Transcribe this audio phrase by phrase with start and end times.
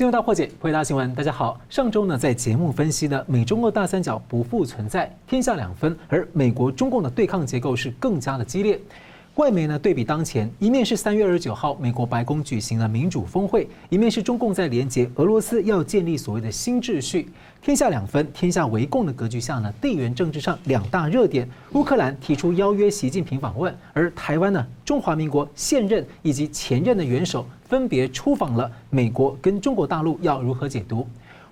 [0.00, 1.14] 进入到破解，回答新闻。
[1.14, 8.80] 大家好，上周呢，在节目分析呢美中俄大三角不复存在，天下两分，而美国中共的对抗结构是更加的激烈。
[9.40, 17.26] 外媒呢，对比当前，一面是三月二十九号美国白宫举行了民主峰会，一面是中共在连结俄罗斯要建立所谓的新秩序。
[17.62, 31.08] 天下两分、天下为共的格局下呢，地缘政治上两大热点：乌克兰提出邀约习近平访问，而台湾呢，中华民国现任以及前任的元首分别出访了美国跟中国大陆，要如何解读？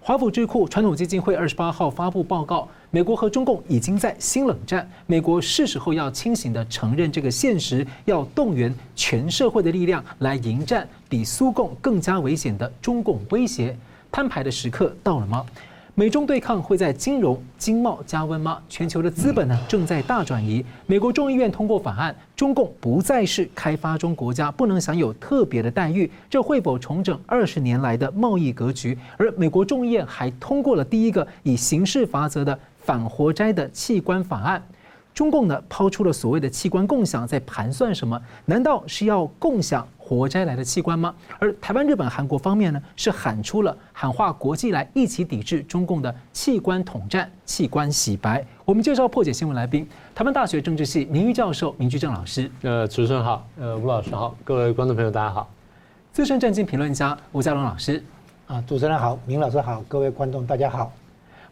[0.08, 13.76] 华府智库传统基金会二十八号发布报告，美国和中共已经在新冷战，美国是时候要清醒地承认这个现实，要动员全社会的力量来迎战比苏共更加危险的中共威胁，
[14.10, 15.44] 摊牌的时刻到了吗？
[15.98, 18.62] 美中对抗会在金融、经贸加温吗？
[18.68, 20.64] 全球的资本呢正在大转移。
[20.86, 26.08] 美国众议院通过法案，中共不再是开发中国家，不能享有特别的待遇。
[26.30, 28.96] 这会否重整二十年来的贸易格局？
[29.16, 34.62] 而美国众议院还通过了第一个以刑事罚则的反活摘的器官法案。
[35.12, 38.16] 中共呢抛出了所谓的器官共享，在盘算什么？
[38.44, 39.84] 难道是要共享？
[40.16, 41.14] 活摘来的器官吗？
[41.38, 48.44] 而台湾、日本、韩国方面呢，是喊出了喊话国际来一起抵制中共的器官统战、器官洗白。
[48.64, 52.50] 我们介绍破解新闻来宾，台湾大学政治系名誉教授明居正老师。
[52.62, 55.48] 呃，主持人好，呃，吴老师好，各位观众朋友大家好。
[56.12, 58.02] 资深政经评论家吴佳龙老师。
[58.46, 60.90] 啊，主持人好，明老师好，各位观众大家好。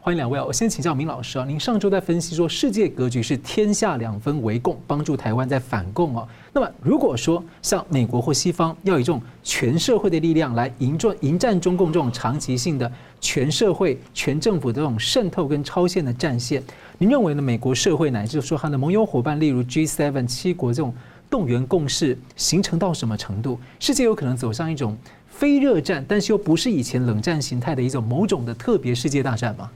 [0.06, 6.24] 欢迎两位啊，我先请教明老师啊，您上周在分析说世界格局是天下两分为共，帮助台湾在反共啊。
[6.52, 12.88] 那么如果说像美国或西方要以这种全社会的力量来迎战迎战中共这种长期性的
[13.20, 16.62] 全社会全政府的这种渗透跟超限的战线，
[16.98, 17.42] 您认为呢？
[17.42, 20.94] 美国社会乃至说它的盟友伙伴，例如 G7 七国这种
[21.28, 23.58] 动员共识形成到什么程度？
[23.80, 24.96] 世界有可能走向一种
[25.26, 29.68] 非热战，但是又不是以前冷战形态的一种某种的特别世界大战吗？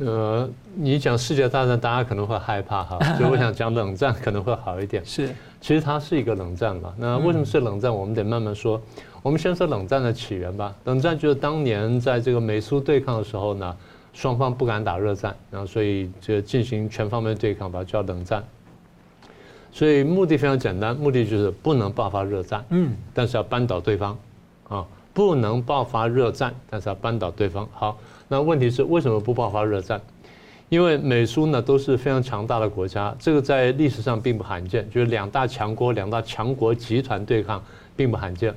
[0.00, 5.00] 呃，你讲世界大战，大家可能会害怕哈， 所以我想讲冷战可能会好一点。
[5.06, 5.28] 是，
[5.60, 6.92] 其实它是一个冷战嘛。
[6.98, 7.94] 那为什么是冷战？
[7.94, 8.80] 我们得慢慢说。
[9.22, 10.74] 我们先说冷战的起源吧。
[10.84, 13.76] 冷战就是当年在这个美苏对抗的时候呢，
[14.12, 18.42] 双方不敢打热战，然后所以就进行全方面对抗，把它叫冷战。
[19.70, 24.18] 所以目的非常简单，目的就是不能爆发热战，嗯，但是要扳倒对方，
[24.68, 27.68] 啊，不能爆发热战，但是要扳倒对方。
[27.72, 27.96] 好。
[28.28, 30.00] 那问题是为什么不爆发热战？
[30.70, 37.62] 因为美苏呢都是非常强大的国家，这个在历史上并不罕见，就是两大强国、两大强国集团对抗
[37.94, 38.52] 并不罕见。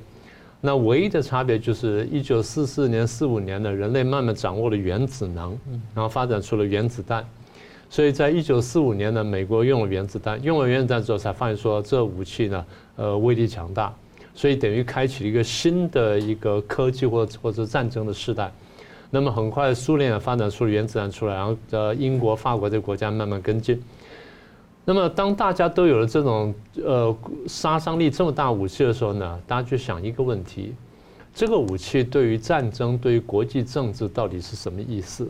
[0.62, 5.56] 那唯一的差别就是一九四四年、四五年呢，人类慢慢掌握了原子能，
[5.94, 7.24] 然后发展出了原子弹。
[7.90, 13.94] 所以在一九四五年呢，美国用了原子弹，用了原子弹之后才发现说这武器呢，呃，威力强大，
[14.34, 18.52] 所以等于开启了一个新的一个科技或或者战争的时代。
[19.10, 23.82] 那么很快，苏联也发展出了原子弹出来，然后呃，英国、法国这个国家慢慢跟进。
[24.84, 26.54] 那么当大家都有了这种
[26.84, 30.74] 呃杀伤力这么大武器的时候呢，大家就想一个问题：
[31.34, 35.30] 这个武器对于战争、对于国际政治到底是什么意思？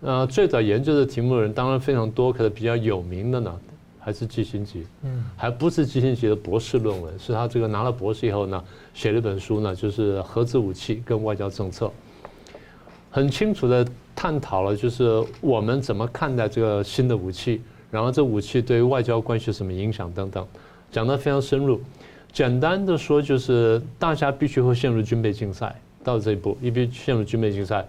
[0.00, 3.60] 呃，最早研究的题目的人当然非常多，可是比较有名的呢，
[4.00, 4.72] 还是基辛格，
[5.02, 8.64] 嗯，还不是基辛格的博士论文，是他这个拿了博士以后呢，
[8.94, 11.90] 写了一本书呢，就是核子武器跟外交政策。
[13.14, 13.86] 很清楚的
[14.16, 20.46] 探讨了，就是我们怎么看待这个新的武器，然后这武器对于外交关系什么影响等等，
[20.90, 21.78] 讲得非常深入。
[22.32, 27.86] 简单的说，就是大家必须会陷入军备竞赛，到这一步，必须陷入军备竞赛。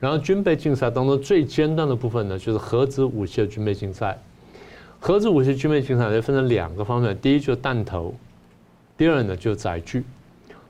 [0.00, 4.18] 然后军备竞赛当中最尖端的部分呢，就是核子武器的军备竞赛。
[4.98, 8.12] 核子武器军备竞赛就分成两个方面，第一就是弹头，
[8.98, 10.02] 第二呢就是载具。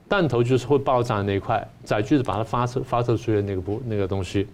[0.09, 4.47] 弹头就是会爆炸的那一块，载具是把它发射发射出去的那个部那个东西。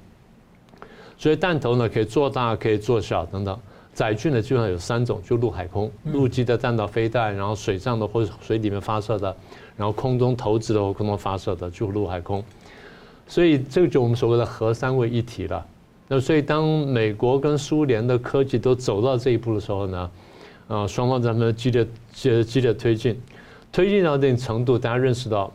[1.18, 3.58] 所以弹头呢可以做大可以做小等等，
[3.94, 9.36] 载具呢基本上有三种，就陆海空，陆基的弹道飞弹，然后水上的或者水里面发射的，
[9.78, 12.44] 然后空中投掷的或空中发射的，就陆海空。
[13.28, 15.64] 所以这个就我们所谓的核三位一体了。
[16.08, 20.12] 那所以当美国跟苏联的科技都走到这一步的时候呢，
[20.68, 23.18] 啊双方咱们激烈激激烈推进。
[23.74, 25.52] 推进到一定程度，大家认识到，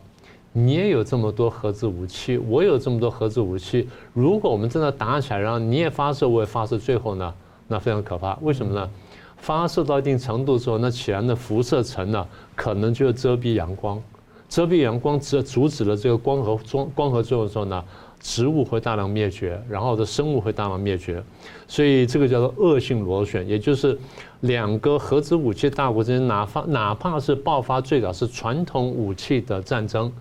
[0.51, 3.87] 你也有这么多核子武器，我有这么多核子武器。
[4.13, 7.33] 如果我们真的打起来，然后你也发射，我也发射，最后呢，
[7.69, 8.37] 那非常可怕。
[8.41, 8.89] 为什么呢？
[9.37, 12.27] 发射到一定程度之后，那起来的辐射层呢，
[12.57, 14.03] 可能就遮蔽阳光，
[14.49, 17.81] 遮蔽阳光，只阻止了这个光合光光合作用的时候呢，
[18.19, 21.23] 植物会大量灭绝，然后的生物会大量灭绝，
[21.69, 23.97] 所以这个叫做恶性螺旋，也就是
[24.41, 30.11] 两个核子武器大国之间，哪怕哪怕是爆发最早是传统武器的战争，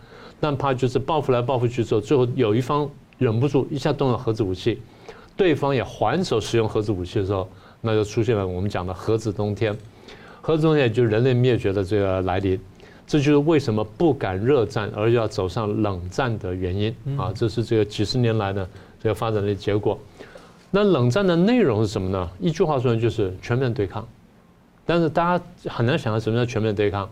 [0.41, 4.81] 但怕就是报复来报复去之后，最后有一方忍不住一下动了核子武器，
[5.37, 7.49] 对方也还手使用核子武器的时候，
[7.81, 9.77] 那就出现了我们讲的核子冬天。
[10.41, 12.59] 核子冬天也就是人类灭绝的这个来临。
[13.07, 17.33] 这就是为什么不敢热战，而要走上冷战的原因啊！
[17.35, 18.69] 这是这个几十年来的
[19.03, 19.99] 这个发展的结果。
[20.71, 22.29] 那冷战的内容是什么呢？
[22.39, 24.07] 一句话说，就是全面对抗。
[24.85, 27.09] 但是大家很难想象什么叫全面对抗。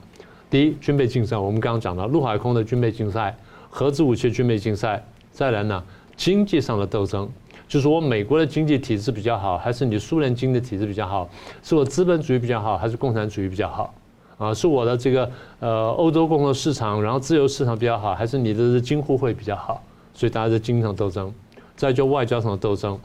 [0.50, 3.36] 第一，军备竞赛，我们刚刚讲到陆海空的军备竞赛，
[3.70, 5.02] 核子武器军备竞赛。
[5.32, 5.82] 再来呢，
[6.16, 7.28] 经济上的斗争，
[7.66, 11.28] 就是我美国的经济体制比较好，还是你苏联经济体制比较好？
[11.62, 13.94] 是我资本主义比较好，还是共产主义比较好？
[14.38, 15.30] 啊，是我的这个
[15.60, 19.82] 呃欧洲共同市场，然后自由市场比较好，还是你的是京沪会比较好？
[20.14, 21.32] 所以大家在经济上斗争，
[21.74, 22.98] 再就外交上的斗争，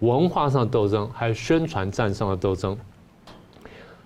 [0.00, 2.76] 文化上的斗争，还有宣传战上的斗争。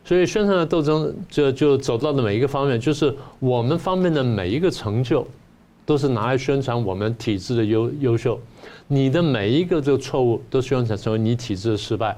[0.05, 5.27] 所以宣传的斗争就就走到的每一个方面，就是我们方面的每一个成就，
[5.85, 8.41] 都是拿来宣传我们体制的优优秀，
[8.89, 12.17] 你的每一个这个错误，都宣传成为你体制的失败。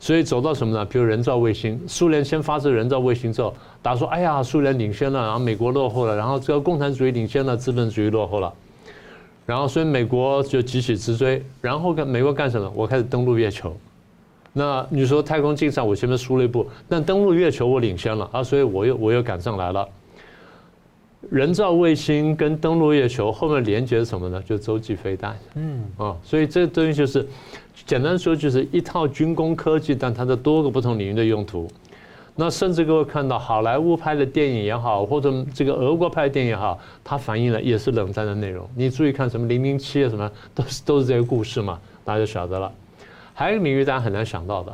[0.00, 0.84] 所以走到什么呢？
[0.84, 3.52] 比如人造卫星，苏联先发射人造卫星之后，
[3.82, 8.54] 大家说：“哎呀，苏联领先了，然后美国落后了，然后这个共产主义领先了，资本主义落后了。”
[9.48, 12.70] 然后所以美国就急起直追，然后跟美国干什么？
[12.74, 13.74] 我开始登陆月球。
[14.52, 19.88] 那你说太空竞赛我前面输了一步，但登陆月球我领先了啊，所以我又我又赶上来了。
[21.30, 24.42] 人造卫星跟登陆月球后面连接是什么呢？
[24.42, 25.34] 就洲际飞弹。
[25.54, 27.26] 嗯啊，所以这东西就是。
[27.86, 31.70] 简单说就是一套军工科技，但它的多个不同领域的用途。
[32.40, 38.64] 那甚至各位看到好莱坞拍的电影也好，或者这个俄国拍的电影也好，它反映了也是冷战的内容。
[38.76, 42.70] 你注意看什么零零七啊，什么都是都是这个故事嘛，大家就晓得了。
[43.34, 44.72] 还有一个领域大家很难想到的，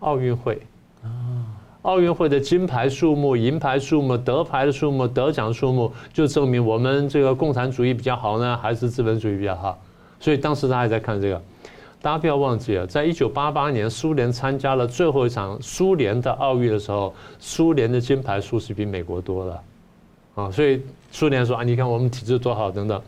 [0.00, 0.60] 奥运会
[1.02, 1.08] 啊，
[1.80, 9.78] 奥运会的金牌数目、银牌数目、得牌的数目、得奖数目，就证明我们这个共产主义比较好呢，还是资本主义比较好？
[10.20, 11.40] 所以当时大家在看这个。
[12.00, 19.62] 大家不要忘记了，在一九八八年，苏联参加了最后一场苏联的奥运的时候，苏联的金牌数是比美国多的，
[20.36, 20.80] 啊，所以
[21.10, 23.02] 苏联说啊，你看我们体制多好等等。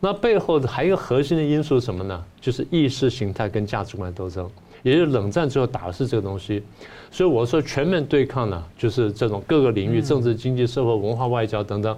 [0.00, 2.24] 那背后还有一个核心的因素是什么呢？
[2.40, 4.48] 就是意识形态跟价值观斗争，
[4.82, 6.62] 也就是冷战之后打的是这个东西。
[7.10, 11.96] 所以我说全面对抗呢，就是这种各个领域，政治、经济、社会、文化、外交等等。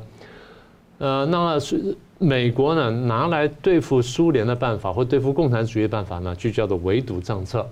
[0.98, 1.96] 呃，那是。
[2.20, 7.64] 美国呢，拿来对付苏联的办法或对付共产主义的办法呢，就叫做围堵政策。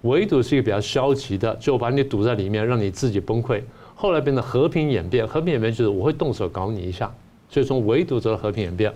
[0.00, 3.60] 围堵是一个比较消极的，就把你堵在里面，让你自己崩溃。
[3.94, 7.12] 后来变成和平演变，和平演变就是我会动手搞你一下。
[7.50, 8.90] 所以从围堵走到和平演变。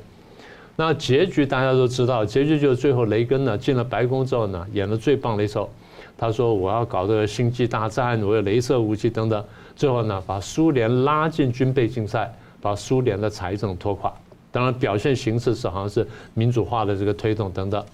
[0.76, 5.68] 那结局大家都知道，结局就是最后雷根呢进了白宫之后呢，演了最棒的一手。
[6.16, 9.44] 他说我要搞这个星际大战，我有镭射武器等等。
[9.76, 14.12] 最后呢，把苏联拉进军备竞赛，把苏联的财政拖垮。
[14.50, 17.84] 当然，表现形式是好像是民主化的这个推动等等。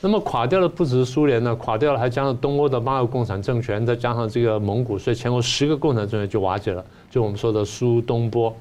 [0.00, 6.84] 那么垮掉的不只是苏联呢，垮掉了还加上东欧的八个共产政权，再加上这个蒙古，所以前后十个共产政权就瓦解了。
[7.10, 8.54] 就我们说的苏东坡。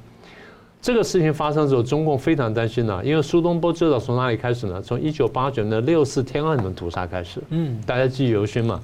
[0.81, 4.81] 这个事情发生之后，中共非常担心呢，因为苏东坡最早从哪里开始呢？
[4.81, 7.39] 从一九八九年的六四天安门屠杀开始。
[7.50, 8.81] 嗯，大家记忆犹新嘛。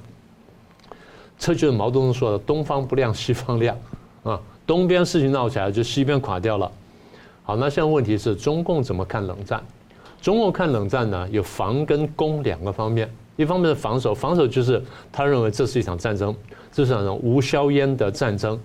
[1.36, 3.76] 这就是毛泽东说的“东方不亮西方亮”
[4.24, 6.70] 啊，东边事情闹起来，就西边垮掉了。
[7.42, 9.64] 好，那现在问题是中共怎么看冷战？
[10.20, 13.10] 中共看冷战呢，有防跟攻两个方面。
[13.36, 16.36] 一方面是防守，防守就是他认为这是一场战争，
[16.70, 18.60] 这是一场无硝烟的战争。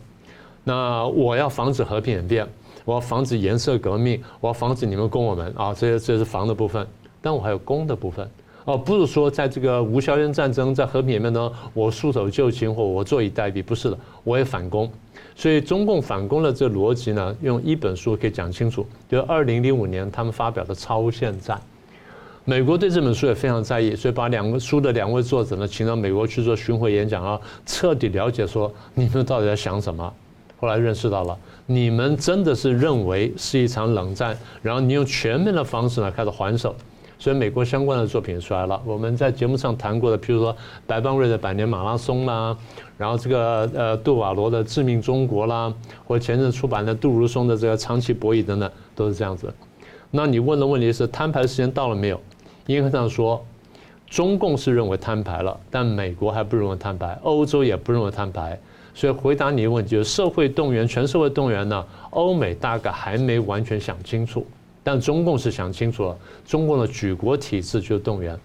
[0.66, 2.46] 那我要防止和平演变，
[2.84, 6.86] 我要防止颜色革命，我要防止你们攻我们啊，这些这是防的部分。
[7.22, 8.30] 但我还有攻的部分，
[8.66, 14.90] 哦，不是说在这个无硝烟战争，在和平里面呢，我束手就擒或我坐以待毙，不是的，我也反攻。
[15.36, 21.58] 所以中共反攻的这个逻辑呢，用一本书可以讲清楚，就是二零零五年他们发表的《超限战》。
[22.46, 30.14] 美国对这本书也非常在意，所以把两个书的两位作者呢，请到美国去做巡回演讲啊，彻底了解说你们到底在想什么。
[30.60, 36.74] 后来认识到了，你们真的是认为是一场冷战，然后你用全面的方式呢开始还手。
[37.24, 40.54] 所以美国相关的作品出来了，我们在节目上谈过的，譬如说
[40.86, 42.54] 白邦瑞的《百年马拉松》啦，
[42.98, 45.74] 然后这个呃杜瓦罗的《致命中国》啦，
[46.06, 49.54] 或前阵出版的杜如松的这个《长期博弈》等等，都是这样子。
[50.12, 52.20] 那你问的问题是摊牌时间到了没有？
[52.66, 53.42] 应该这样说，
[54.10, 58.60] 中共是认为摊牌了，但美国还不认为摊牌，欧洲也不认为摊牌。
[58.94, 64.46] 所以回答你的问题就是社会动员，全社会动员呢，欧美大概还没完全想清楚。
[64.84, 68.38] 但中共是想清楚了，中共的举国体制就动员。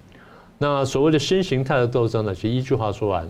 [0.56, 3.28] 那所谓的新形态的斗争呢，其实一句话说完，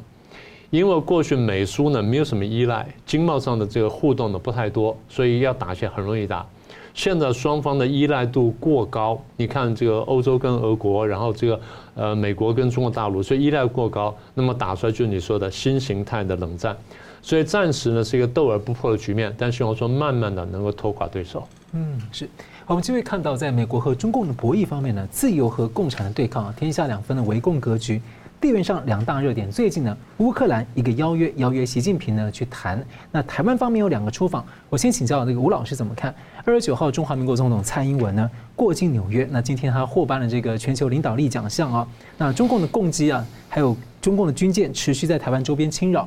[0.70, 6.46] 因为过去美苏呢没有什么依赖，经贸上的这个互动呢不太多，所以要打起来很容易打。
[6.94, 11.60] 现在双方的依赖度过高，你看这个欧洲跟俄国，然后这个
[11.94, 16.76] 呃美国跟中国大陆，所以依赖过高，那么打出来就是你说的新形态的冷战。
[17.20, 21.46] 所以暂时呢是一个斗而不破的局面，但希望说慢慢的能够拖垮对手。
[21.72, 22.28] 嗯，是。
[22.68, 27.98] 我们就会看到，在美国和中共的博弈方面呢，自由和共产的对抗，天下两分的围共格局。
[28.42, 32.84] 地缘上两大热点，最近呢，乌克兰一个邀约邀约习近平呢去谈。
[33.10, 36.14] 那台湾方面有两个出访，我先请教那个吴老师怎么看？
[36.44, 41.88] 二十九号，中华民国总统蔡英文呢过境纽约，那今天他获颁了这个全球领导力奖项啊。
[42.18, 46.06] 那中共的共机啊，还有中共的军舰持续在台湾周边侵扰。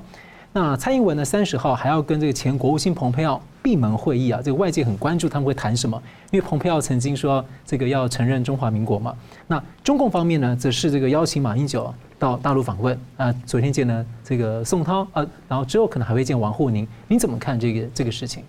[0.54, 9.16] 那蔡英文呢三十号还要跟这个前国务卿蓬佩奥闭门会议啊，这个外界很关注他们会谈什么，因为蓬佩奥曾经说这个要承认中华民国嘛。
[9.48, 11.94] 那中共方面呢，则是这个邀请马英九。
[12.20, 18.44] 到大陆访问啊，昨天见了这个宋涛啊，然后之后可能还会见王沪宁，您怎么看这个这个事情？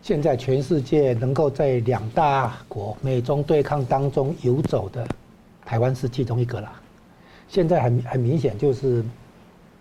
[0.00, 5.06] 现在全世界能够在两大国美中对抗当中游走的，
[5.66, 6.72] 台湾是其中一个了。
[7.46, 9.04] 现在很很明显，就是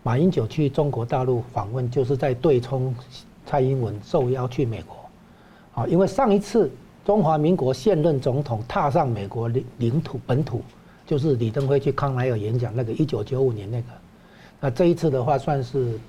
[0.08, 2.96] 马英九去中国大陆访问，就是在对冲
[3.46, 4.96] 蔡英文受邀去美国。
[5.74, 6.72] 啊，因为上一次
[7.06, 10.62] 中华民国现任总统踏上美国领领土本土。
[11.06, 13.88] 就是李登辉去康奈尔演讲那个一九九五年那个，
[14.62, 16.00] 那这一次的话算是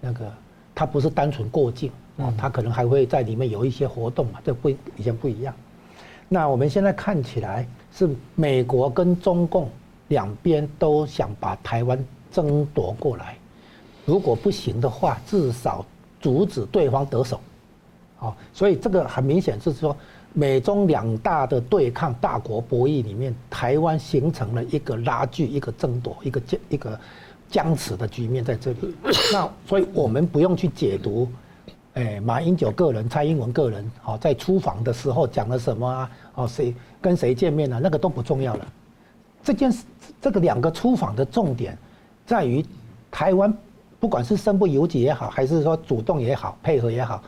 [0.00, 0.32] 那个
[0.74, 5.54] 他不是单纯过境啊，他可能还会在里面有一些活动嘛，这不以前不一样。
[6.28, 9.70] 那我们现在看起来是美国跟中共
[10.08, 13.36] 两边都想把台湾争夺过来，
[14.04, 15.84] 如果不行的话，至少
[16.20, 17.40] 阻止对方得手，
[18.20, 19.96] 啊，所以这个很明显就是说。
[20.34, 27.00] 美中两大的对抗大国博弈里面，台湾形成了一个拉锯、一个争夺、一个僵、一个
[27.48, 28.94] 僵持的局面在这里。
[29.32, 31.26] 那所以我们不用去解读，
[31.94, 36.10] 哎，马英九个人、蔡英文个人，好，在出访的时候讲了什么啊？
[36.34, 37.80] 哦，谁跟谁见面啊？
[37.82, 38.68] 那个都不重要了。
[39.42, 39.82] 这件事，
[40.20, 41.76] 这个两个出访的重点，
[42.28, 42.62] 在于
[43.10, 43.50] 台湾，
[43.98, 47.22] 不管是身不由己也好，还是说主动也好，配合也好，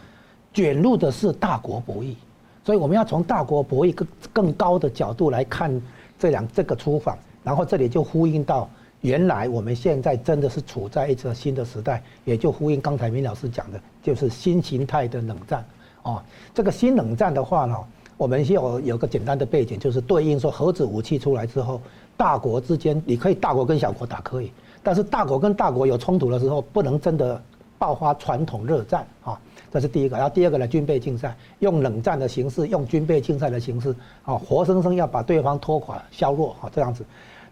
[0.52, 2.14] 卷入的是大国博弈。
[2.62, 5.80] 所以我们要从大国博弈更更高的角度来看
[6.19, 8.69] 这两这个出访，然后这里就呼应到
[9.00, 15.64] 原来我们现在真的是处在一个新的时代，也就呼应刚才明老师讲的，就是新形态的冷战。
[16.02, 17.75] 哦，这个新冷战的话呢，
[18.19, 21.80] 我们先有有个简单的背景，就是对应说核子武器出来之后，
[22.19, 24.52] 大国之间你可以大国跟小国打可以，
[24.83, 27.41] 但是大国跟大国有冲突的时候，不能真的
[27.79, 29.39] 爆发传统热战啊。
[29.73, 33.95] 这是第一个，然后第二个呢，军备竞赛，用冷战的形式，用军备竞赛的形式，
[34.25, 37.05] 啊，活生生要把对方拖垮、削弱，啊，这样子。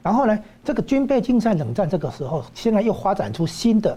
[0.03, 3.97] 然后呢，这个军备竞赛冷战这个时候，现在又发展出新的，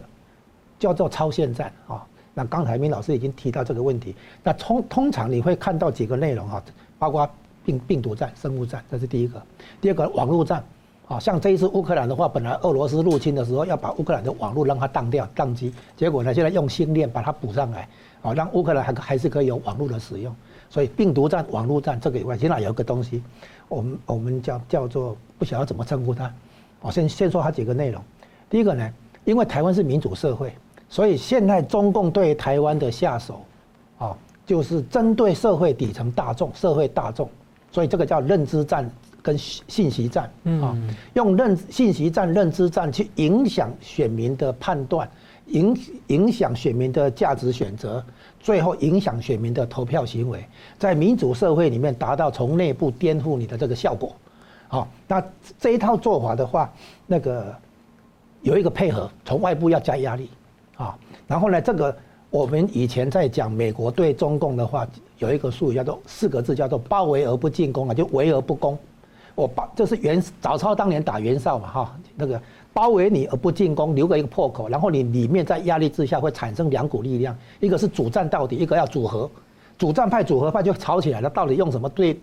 [0.78, 2.06] 叫做超限战，啊。
[2.34, 4.16] 那刚才明老师已经提到这个问题。
[4.44, 6.64] 那通通常你会看到几个内容，哈，
[7.00, 7.28] 包括
[7.66, 9.42] 病病毒战、生物战，这是第一个。
[9.82, 10.64] 第二个，网络战。
[11.12, 17.86] 啊，像这一次乌克兰的话，本来俄罗斯入侵的时候要把乌克兰的网络让它当掉、当机，结果呢，现在用星链把它补上来，
[18.22, 20.34] 啊，让乌克兰还还是可以有网络的使用。
[20.70, 23.22] 所以病毒战、网络战这个以外，现在有一个东西，
[23.68, 26.34] 我们我们叫叫做不晓得怎么称呼它。
[26.80, 28.02] 我先先说它几个内容。
[28.50, 28.90] 第一个呢，
[29.26, 30.54] 因为台湾是民主社会，
[30.88, 33.42] 所以现在中共对台湾的下手，
[33.98, 34.16] 啊，
[34.46, 37.30] 就是针对社会底层大众、社会大众，
[37.70, 38.90] 所以这个叫认知战。
[39.22, 40.30] 跟信息战
[40.62, 40.76] 啊，
[41.14, 45.10] 用认信息战、认知战去影响选民的判断，
[45.48, 48.04] 影影响选民的价值选择，
[48.40, 50.44] 最后影响选民的投票行为，
[50.80, 54.16] 在民主社会里面达到从内部颠覆你的这个效果。
[54.68, 55.24] 好，那
[55.60, 56.74] 这一套做法的话，
[57.06, 57.56] 那个
[58.42, 60.30] 有一个配合，从外部要加压力
[60.78, 60.98] 啊。
[61.28, 61.96] 然后呢，这个
[62.30, 64.88] 我们以前在讲美国对中共的话，
[65.20, 68.80] 有一个术语叫做四个字，叫做包围而不进攻啊，就围而不攻。
[69.36, 72.42] 我把就是袁早操当年打袁绍嘛哈，那个
[72.74, 79.30] 包围你而不进攻，留个一个破口，然后你里面在压力之下会产生两股力量，一个是主战到底，一个要组合，
[79.78, 82.20] 主战派、组合派就吵起来了，到底用什么对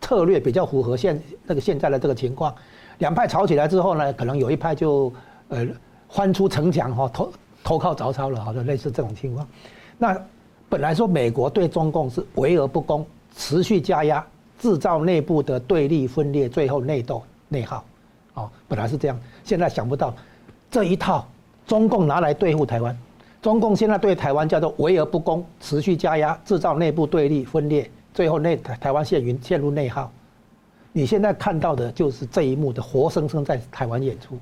[0.00, 2.54] 策略比较符合现那个现在的这个情况？
[2.98, 5.12] 两派吵起来之后呢，可能有一派就
[5.48, 5.66] 呃
[6.08, 9.46] 翻出城墙哈，投投靠曹操了，好像类似这种情况。
[9.98, 10.20] 那
[10.68, 14.24] 本来说美国对中共是围而不攻，持续加压。
[14.58, 17.84] 制造内部的对立分裂，最后内斗内耗，
[18.34, 20.14] 哦，本来是这样，现在想不到
[20.70, 21.26] 这一套
[21.66, 22.96] 中共拿来对付台湾，
[23.40, 30.10] 中共现在对台湾叫做围而不攻，持续加压，制造内部对立分裂，最后内台台湾陷于陷入内耗。
[30.92, 34.36] 你现在看到的就是这一幕的活生生在台湾演出，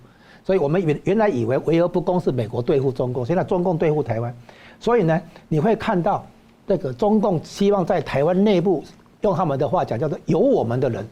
[0.45, 4.35] 所以我们原原来以为围而不攻是美国对付中共，现在中共对付台湾，
[4.81, 6.25] 所以呢，你会看到
[6.67, 8.83] 这个中共希望在台湾内部
[9.27, 11.05] 用他们的话讲叫做有我们的人，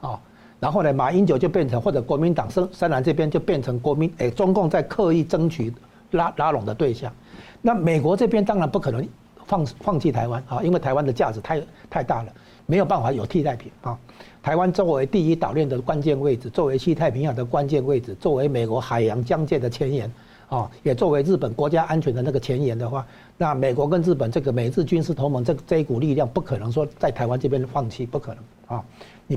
[0.00, 0.18] 啊，
[0.60, 5.72] 然后呢，马英九就变成或者国民党深深蓝这边就变成国民诶，中共在刻意争取
[6.12, 7.12] 拉拉拢的对象。
[7.60, 9.06] 那美国这边当然不可能
[9.46, 12.32] 放放弃台湾啊，因为台湾的价值太太大了，
[12.66, 13.98] 没有办法有替代品啊。
[14.40, 20.08] 台湾作为第一岛链的关键位置，作为西太平洋的关键位置，作为美国海洋疆界的前沿。
[20.48, 23.04] 啊，也作为日本国家安全的那个前沿的话，
[23.36, 28.84] 那美国跟日本这个美日军事同盟这这一股力量不可能说在台湾这边放弃，不可能啊。
[29.26, 29.36] 你，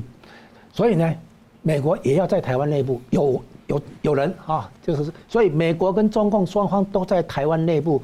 [0.72, 1.14] 所以呢，
[1.62, 8.00] 美国也要在台湾内部有有有人啊，就是所以美国跟中共双方都在台湾内部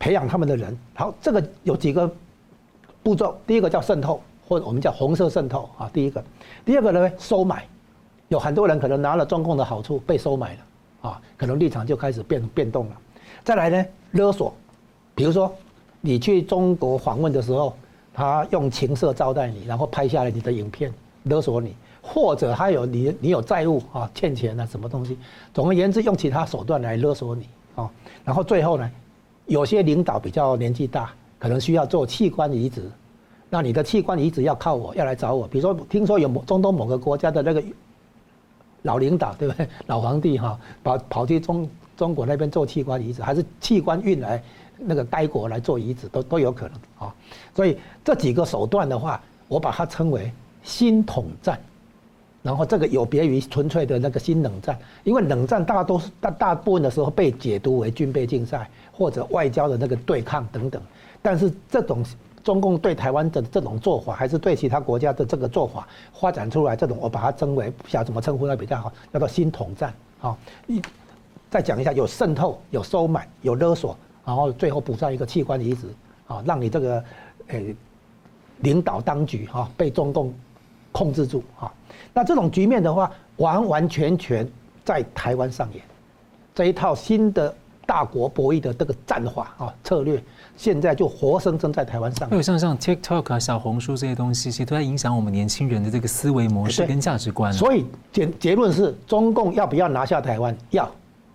[0.00, 0.76] 培养他们的人。
[0.94, 2.10] 好，这个有几个
[3.02, 5.88] 步骤，第一个叫渗透，或者我们叫红色渗透啊。
[5.92, 6.24] 第一个，
[6.64, 7.64] 第二个呢，收买，
[8.26, 10.60] 有很多人可能拿了中共的好处被收买了。
[11.00, 12.96] 啊，可能立场就开始变变动了。
[13.42, 14.54] 再来呢，勒索，
[15.14, 15.50] 比如说
[16.00, 17.74] 你去中国访问的时候，
[18.12, 20.92] 他用情色招待你，然后拍下来你的影片
[21.22, 25.16] 勒索你，或者他有你你有债务啊，欠钱啊什么东西，
[25.54, 27.90] 总而言之用其他手段来勒索你啊。
[28.24, 28.90] 然后最后呢，
[29.46, 32.90] 有些领导比较年纪大，可能需要做器官移植，
[33.48, 35.48] 那你的器官移植要靠我，要来找我。
[35.48, 37.62] 比如说听说有某中东某个国家的那个。
[38.82, 39.68] 老领导对不对？
[39.86, 44.42] 老皇帝哈， 跑跑去中中国那边做器官移植，还是器官运来
[44.78, 47.14] 那个该国来做移植，都都有可能啊。
[47.54, 50.32] 所以这几个手段的话，我把它称为
[50.62, 51.60] 新统战。
[52.42, 60.80] 然后这个有别于纯粹的那个新冷战，因为冷战大多数大大部分的时候被解读为军备竞赛或者外交的那个对抗等等，
[61.20, 62.04] 但是这种。
[62.42, 69.92] 中共对台湾的这种做法，还是对其他国家的这个做法发展出来这种，我把它称为不晓得怎么称呼那比较好，叫做新统战。
[70.18, 70.80] 好，一
[71.50, 75.88] 再讲一下，有渗透，有收买，有勒索，然后最后补上一个器官移植，
[76.26, 77.04] 啊，让你这个
[77.48, 77.74] 诶
[78.58, 80.32] 领导当局哈被中共
[80.92, 81.72] 控制住啊。
[82.14, 84.48] 那这种局面的话，完完全全
[84.84, 85.82] 在台湾上演
[86.54, 87.54] 这一套新的
[87.86, 90.22] 大国博弈的这个战法啊策略。
[90.60, 97.50] 现在就活生生在台湾上，还有像像 TikTok 啊、小红书这些东西，其实都在影响我们年轻人的这个思维模式跟价值观。
[97.50, 100.54] 所以结结论是，中共要不要拿下台湾？
[100.68, 100.86] 要，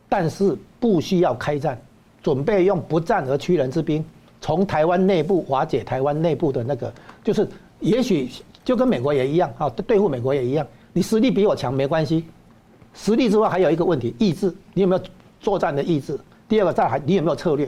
[0.08, 1.76] 但是不需要开战，
[2.22, 4.06] 准备用不战而屈人之兵，
[4.42, 8.30] 从台湾内部瓦解台湾内部的那个，就是也许
[8.64, 10.68] 就跟美国也一样啊，对付美国也一样。
[10.94, 12.26] 你实力比我强没关系，
[12.94, 15.02] 实力之外还有一个问题，意志，你有没有
[15.40, 16.16] 作战的意志？
[16.48, 17.68] 第二个再还你有没有策略？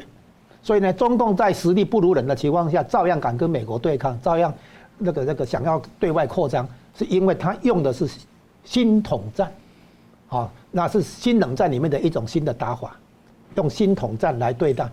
[0.68, 4.54] 所以呢，中共在实力不如人的情况下，照样敢跟美国对抗，照样
[4.98, 8.06] 那个那个想要对外扩张，是因为他用的是
[8.66, 9.50] 新统战，
[10.28, 12.98] 啊，那是新冷战里面的一种新的打法，
[13.56, 14.84] 用新统战来对待，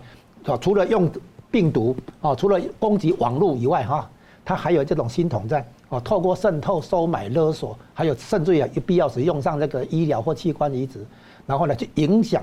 [0.45, 1.11] 啊，除了用
[1.51, 4.09] 病毒啊，除了攻击网络以外，哈，
[4.45, 11.05] 他还有这种新统战，啊，透过渗透、收买、勒索，还有甚至于有必要时用上那个医疗或器官移植，
[11.45, 12.41] 然后呢，去影响。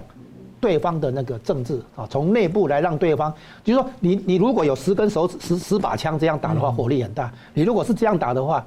[0.62, 7.33] 对方的那个政治啊，从内部来让对方，就是说你你如果有十根手指、十十把枪这样打的话，火力很大。
[7.53, 8.64] 你如果是这样打的话，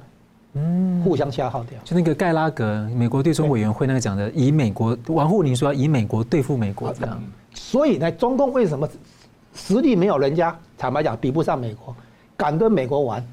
[0.52, 1.80] 嗯，互相消耗掉。
[1.84, 7.18] 就那个盖拉格，美国对中委员会那个讲的，以美国王沪宁说要以美国对付美国这样。
[7.54, 8.86] 所以呢，中共为什么
[9.54, 10.54] 实力没有人家？
[10.76, 11.96] 坦白讲，比不上美国，
[12.36, 13.26] 敢跟美国玩，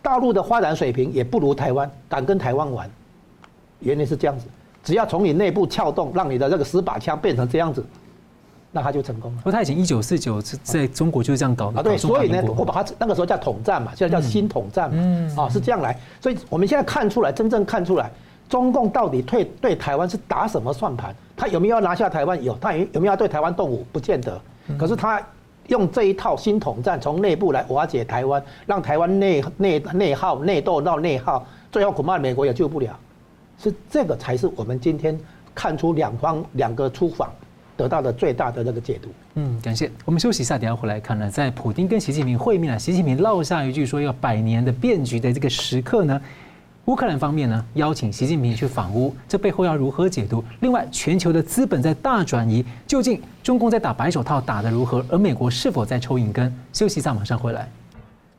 [0.00, 2.88] 大陆的发展水平也不如台湾，敢跟台湾玩，
[3.80, 4.46] 原来是这样子。
[4.82, 7.84] 只要从你内部撬动，让你的这个十把枪变成这样子，
[8.72, 9.38] 那他就成功了。
[9.38, 11.80] 不过他以前一九四九是在中国就是这样搞的。
[11.80, 15.98] 啊，对，所以呢，我把它那个时候叫统战嘛，现在叫新统战嘛，嗯，啊，是这样来。
[16.20, 18.10] 所以我们现在看出来，真正看出来，
[18.48, 21.14] 中共到底对对台湾是打什么算盘？
[21.36, 22.42] 他有没有要拿下台湾？
[22.42, 23.84] 有，他有有没有要对台湾动武？
[23.92, 24.40] 不见得。
[24.78, 25.20] 可是他
[25.68, 32.98] 用这一套新统战，从内部来瓦解台湾，让台湾内内内耗、内斗到内耗，最后恐怕美国也救不了。
[33.62, 35.18] 是这个才是我们今天
[35.54, 37.32] 看出两方两个出访
[37.76, 39.08] 得到的最大的那个解读。
[39.34, 39.90] 嗯，感谢。
[40.04, 46.20] 我们休息一下，等下回来看呢，在普丁跟习近平会面啊，习近平落下一句说要百年的变局的这个时刻呢，
[46.86, 50.44] 乌克兰方面呢邀请习近平去访乌，这背后要如何解读？
[50.60, 55.04] 另外，全球的资本在大转移，究竟中共在打白手套打得如何？
[55.08, 56.52] 而美国是否在抽银根？
[56.72, 57.68] 休息一下，马上回来。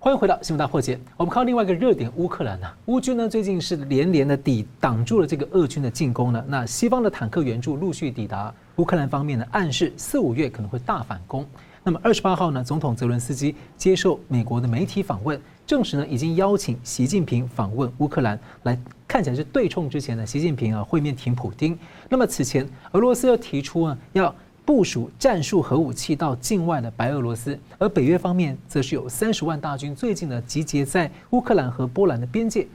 [0.04, 1.00] 欢迎回到新闻大破解。
[1.16, 6.44] 我们看另外一个热点，乌克兰呐，乌军呢最近是连连的抵挡住了这个俄军的进攻呢。
[6.46, 11.48] 那西方的坦克援助陆续抵达，乌克兰方面呢暗示四五月可能会大反攻。
[11.86, 21.80] 那么二十八号呢，总统泽伦斯基接受美国的媒体访问，证实呢已经邀请习近平访问乌克兰，来看起来是对冲之前呢，习近平啊会面挺普丁。
[22.10, 24.36] 那么此前俄罗斯又提出啊要
[24.66, 32.66] 部署战术核武器到境外的白俄罗斯，而北约方面则是有三十万大军，最近呢集结在乌克兰和波兰的边界，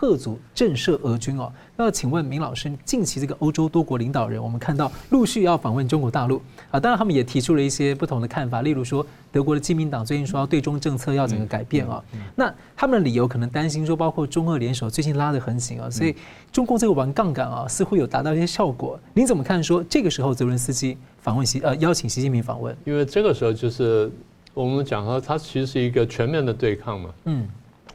[0.00, 1.52] 在吓阻震慑俄军哦。
[1.76, 12.02] 那请问明老师，近期这个欧洲多国领导人，我们看到陆续要访问中国大陆啊，当然他们也提出了一些不同的看法，例如说德国的基民党最近说要对中政策要整个改变啊，
[12.36, 16.14] 那他们的理由可能担心说，包括中俄联手最近拉得很紧啊，所以
[16.52, 18.98] 中共这个玩杠杆啊，似乎有达到一些效果。
[19.14, 19.62] 您怎么看？
[19.62, 24.10] 说这个时候泽伦斯基访问习呃邀请习近平访问，因为这个时候就是
[24.52, 27.48] 我们讲说，它其实是一个全面的对抗嘛，嗯，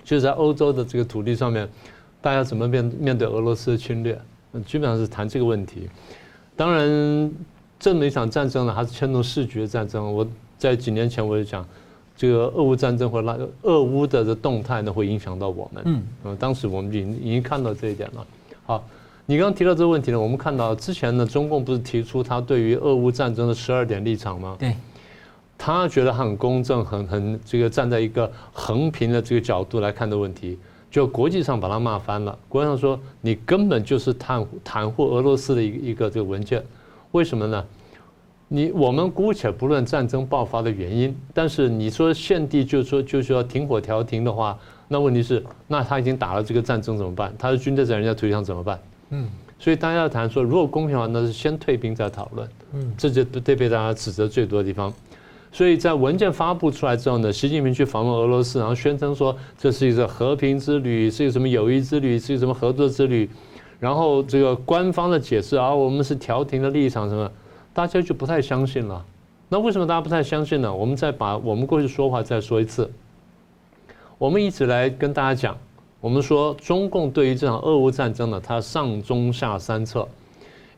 [0.10, 1.70] 就是在欧洲的这个土地上面。
[2.20, 4.20] 大家怎么面面对俄罗斯的侵略？
[4.66, 5.88] 基本上是谈这个问题。
[6.56, 7.32] 当然，
[7.80, 10.12] 这么一场战争呢，还是牵动世局的战争。
[10.12, 11.64] 我在几年前我就讲，
[12.18, 16.04] 这个俄乌战争会拉俄乌的这动态呢，会影响到我们。
[16.26, 18.26] 嗯，当时我们已经已经看到这一点了。
[18.66, 18.84] 好，
[19.28, 24.58] 你刚刚提到这个问题呢，我们看到之前呢，中共不是提出他对于俄乌战争的十二点立场吗？
[24.60, 24.76] 对，
[25.62, 30.58] 他觉得很公正，很很这个站在一个横平的这个角度来看的问题。
[30.90, 36.64] 就国际上把他骂翻了，国际上说你根本就是袒袒护俄罗斯的一个一个这个文件，
[37.12, 37.64] 为什么呢？
[38.48, 47.32] 你我们姑且不论战争爆发的原因，但是你说现地就说就是要停火调停的话，那问题是那他已经打了这个战争怎么办？
[47.38, 48.80] 他的军队在人家土地上怎么办？
[49.12, 52.50] 嗯，所以大家要谈说如果公平的话，那是先退兵再讨论。
[52.74, 54.92] 嗯，这就对被大家指责最多的地方。
[55.52, 63.28] 所以在文件发布出来之后呢，习近平去访问俄罗斯，然后宣称说这是一个和平之旅，是一个什么友谊之旅，是一个什么合作之旅，
[63.80, 67.32] 然后这个官方的解释啊，我们是调停的立场什么，
[67.74, 69.04] 大家就不太相信了。
[69.50, 70.72] 那为什么大家不太相信呢？
[70.72, 72.90] 我们再把我们过去说话再说一次。
[74.20, 75.58] 我们一直来跟大家讲，
[76.00, 80.08] 我们说中共对于这场俄乌战争呢，它上中下三策。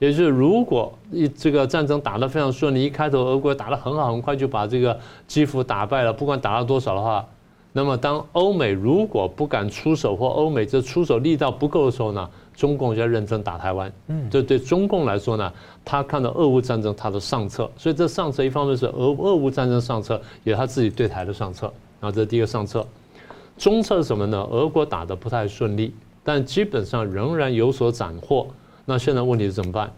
[0.02, 7.24] 也就是，如果一这个战争打得非常顺利，一开头俄国打得很好，很快就把这个基辅打败了，不管打了多少的话，
[7.72, 13.94] 那么当欧美如果不敢出手，或欧美这出手力道不够的时候呢，中共就要认真打台湾。
[14.08, 15.54] 嗯，这对中共来说呢，
[15.86, 21.72] 他看到俄乌战争他的上策，所以这上策一方面是俄俄乌战争上策，也是他自己对台的上策。
[22.00, 22.84] 然后这是第一个上策，
[23.56, 24.48] 中策是什么呢？
[24.50, 28.48] 俄国打得不太顺利，但基本上仍然有所斩获。
[28.86, 29.92] 那现在问题是怎么办？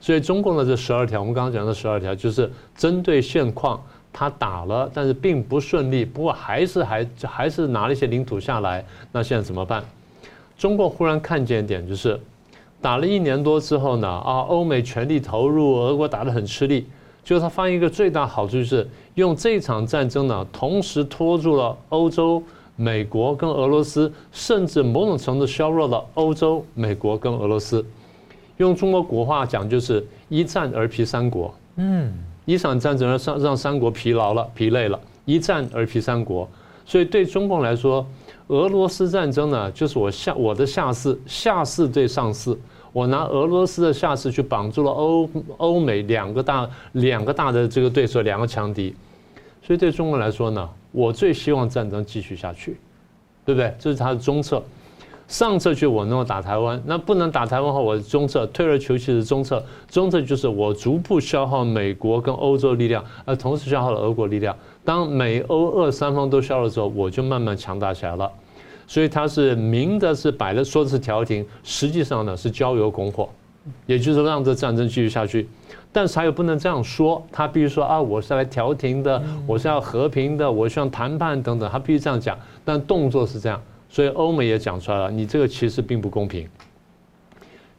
[0.00, 8.84] 所以中共的这十二条，我们刚刚讲的十二条，就是针对现况，他打了，但是并不顺利，不过还是还还是拿了一些领土下来。
[9.12, 9.84] 那现在怎么办？
[10.58, 12.18] 中共忽然看见一点，就是
[12.80, 16.86] 打了一年多之后呢，啊，欧美全力投入，俄国打得很吃力，
[17.24, 22.42] 就是他发现一个最大好处，就是用这场战争呢，同时拖住了欧洲、
[22.76, 27.84] 美国跟俄罗斯，甚至某种程度削弱了欧洲、美国跟俄罗斯。
[28.64, 31.54] 用中国古话讲，就是一战而疲三国。
[31.76, 32.12] 嗯，
[32.44, 36.48] 一场战争让让三国疲劳了、疲累了，一战而疲三国。
[36.84, 38.06] 所以对中共来说，
[38.48, 42.56] 俄罗斯战争呢，就是我下我的下士，下士对上士，
[42.92, 48.94] 我拿俄罗斯的下士去绑住了欧欧美两个大两个大的这个对手，两个强敌。
[49.62, 52.76] 所以对中国来说呢，我最希望战争继续下去，
[53.44, 53.72] 对不对？
[53.78, 54.62] 这是他的中策。
[55.30, 64.54] 上策就我能够打台湾，那不能打台湾的话，我中策退而求其次，中策中策就是我逐步消耗美国跟欧洲力量，而同时消耗了俄国力量。
[64.84, 68.28] 当美欧俄三方都消了之后，我就慢慢强大起来了。
[68.88, 73.28] 所以他是明的是摆的说的是调停，实际上呢是交油拱火，
[73.86, 75.48] 也就是让这战争继续下去。
[75.92, 83.62] 但是他又不能这样说，他必须说啊，我是来调停的，我是要和平的，我需要谈判等等，他必须这样讲，但动作是这样。
[83.90, 86.48] 所以欧美也讲出来了，你这个其实并不公平。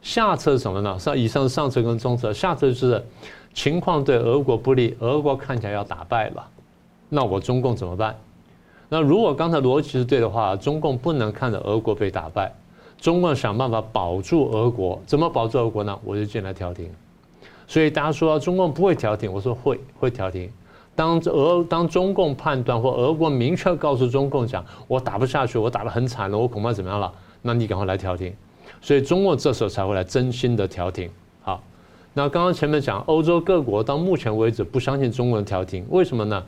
[0.02, 0.98] 下策是什么呢？
[0.98, 3.02] 上以上是上策跟中策，下策就是
[3.54, 6.46] 情况对俄国不利，俄国看起来要打败了，
[7.08, 8.14] 那我中共怎么办？
[8.88, 12.52] 那如果刚才逻辑是对的话，中共不能看着俄国被打败，
[13.00, 15.98] 中共想办法保住俄国，怎么保住俄国呢？
[16.04, 16.90] 我就进来调停。
[17.66, 20.50] 所以大家说中共不会调停，我说会会调停。
[20.94, 27.10] 当俄当中共判断或俄国明确告诉中共讲，我打不下去，我打得很惨了，我恐怕怎么样了？
[27.40, 28.32] 那你赶快来调停，
[28.80, 31.10] 所以中共这时候才会来真心的调停。
[31.42, 31.62] 好，
[32.14, 36.44] 那刚刚前面讲欧洲各国到目前为止不相信中国的调停，为什么呢？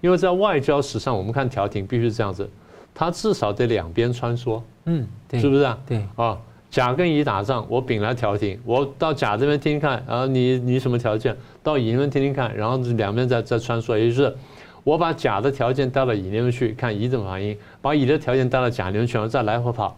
[0.00, 2.48] 因为在外交史上，我们看调停必须是这样子，
[2.94, 5.78] 它至少得两边穿梭，嗯，对是不是啊？
[5.86, 6.38] 对啊。
[6.70, 11.36] 甲跟乙打仗，我丙来调停，我到甲这边听听看，然后你你什么条件？
[11.62, 14.34] 到乙那边听听看，然后两边再再穿梭，也就是
[14.84, 19.96] 我把甲的条件带到乙那边去，看乙怎么反应；把乙的条件带到甲那边去，然后再来回跑。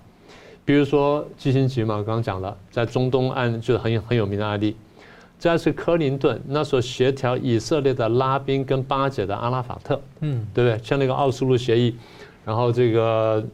[0.65, 4.77] 比如说基辛吉嘛，刚刚讲了，在中东案就是很很有名的案例，
[5.39, 10.81] 再是克林顿那时候协调以色列的拉宾跟巴解的阿拉法特，嗯，对不对？
[10.85, 11.97] 像那个奥斯陆协议，
[12.45, 13.45] 然后这个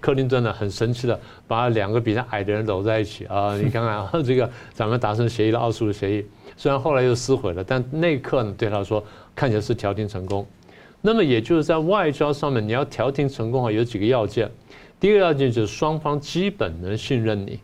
[0.00, 6.26] 克林顿呢很神奇的把两个比他矮的人搂在一起啊， 你看看啊，这个咱们达成协议的奥斯陆协议，
[6.56, 9.02] 虽然后来又撕毁了，但那一刻呢对他说
[9.34, 10.46] 看起来是调停成功。
[11.00, 14.50] 那么也就是在外交上面，你要调停成功啊，有几个要件。
[14.98, 17.60] 第一个要件就是双方基本能信任你。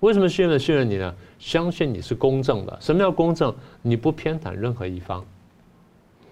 [0.00, 1.14] 为什么信任信任你呢？
[1.38, 2.78] 相信你是公正的。
[2.80, 3.54] 什么叫公正？
[3.82, 5.22] 你不偏袒任何一方。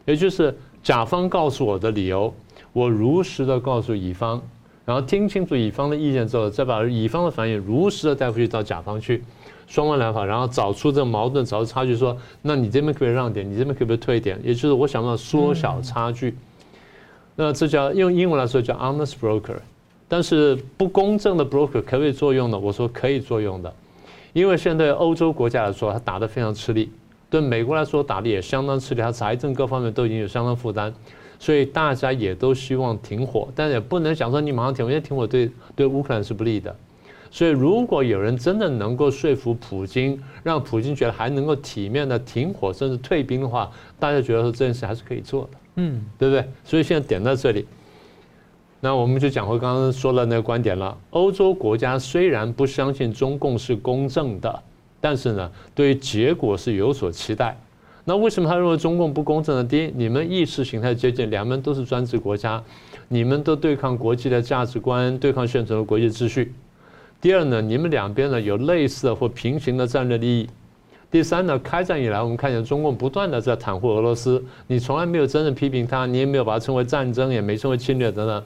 [0.07, 2.33] 也就是甲方告诉我的理由，
[2.73, 4.43] 我如实的告诉乙方，
[4.89, 9.23] 然后听清楚乙方的意见之后，再把乙方的反应如实的带回去到甲方去，
[9.67, 13.47] 双方来访，然后找出这个矛盾，找出差距，说，那你这边可不可以让点？
[13.47, 14.41] 你这边可不可以退一点？
[14.43, 16.35] 也就是我想办法缩小差距。
[17.37, 19.57] 那这叫用英文来说叫 honest broker。
[20.09, 22.59] 但是不公正的 broker 可不可以作用呢？
[22.59, 23.71] 我说可以作用的，
[24.33, 26.87] 因为现在欧洲国家来说，他打得非常吃力；
[27.29, 30.91] 对美国来说，打得也相当吃力，他财政各方面都已经有相当负担，
[31.39, 36.75] 所以大家也都希望停火，但也不能想说你马上停火，因为停火对对乌克兰是不利的。
[37.31, 46.45] 所以如果有人真的能够说服普京，让普京觉得还能够体面的停火甚至退兵的话，大家觉得说这件事还是可以做的，嗯，对不对？
[46.65, 47.67] 所以现在点到这里。
[48.81, 50.97] 那我们就讲回刚刚说的那个观点了。
[51.11, 54.63] 欧洲国家虽然不相信中共是公正的，
[55.01, 57.59] 但是呢，对于结果是有所期待。
[58.09, 59.63] 那为什么他认为中共不公正呢？
[59.63, 62.65] 第一，你们意识形态接近，两边都是专制国家，
[63.07, 66.55] 你们都对抗国际的价值观，对抗现存的国际秩序。
[67.21, 70.49] 第二呢，你们两边呢有类似的或平行的战略利益。
[71.11, 78.43] 第三呢，开战以来，我们看见中共不断的在袒护俄罗斯，你从来没有真正批评他，你也没有把它称为战争，也没称为侵略等等。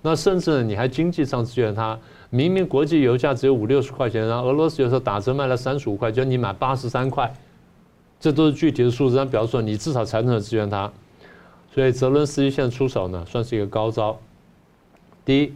[0.00, 1.98] 那甚至呢，你还经济上支援他，
[2.30, 7.30] 明明国际油价只有五六十块钱，然后俄罗斯有时候打折卖了三十五块，就你买八十三块，
[8.22, 9.16] 这都是具体的数字。
[9.16, 10.90] 但比方说，你至少财政上支援他，
[11.74, 14.16] 所以泽伦斯基现在出手呢，算是一个高招。
[15.24, 15.52] 第一，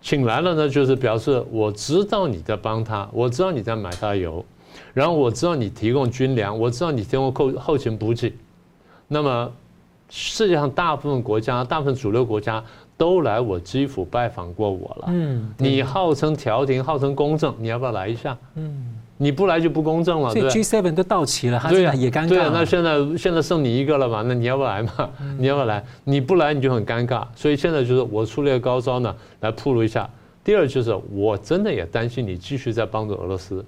[0.00, 4.44] 请来了呢，就是表示我知道你在帮他，我知道你在买他的油，
[4.94, 8.32] 然后我知道你提供军粮，我知道你提供后后勤补给。
[9.08, 9.52] 那么
[10.08, 12.64] 世界上大部分国家，大部分主流国家。
[12.98, 15.08] 都来我基辅拜访过我了。
[15.08, 18.34] 嗯，你号称调停，号称公正，你要不要来一下？
[18.54, 20.32] 嗯，你不来就不公正了。
[20.32, 22.28] 对，G7 都到齐了，他这样也尴尬。
[22.28, 24.22] 对啊，那现在现在剩你一个了嘛？
[24.26, 25.10] 那你要不来嘛？
[25.38, 25.82] 你要不来？
[26.04, 27.24] 你不来你就很尴尬。
[27.34, 30.08] 所以现在就是我出了一个高招呢，来铺路一下。
[30.44, 33.64] 第二就是我真的也担心你继续在帮助俄罗斯，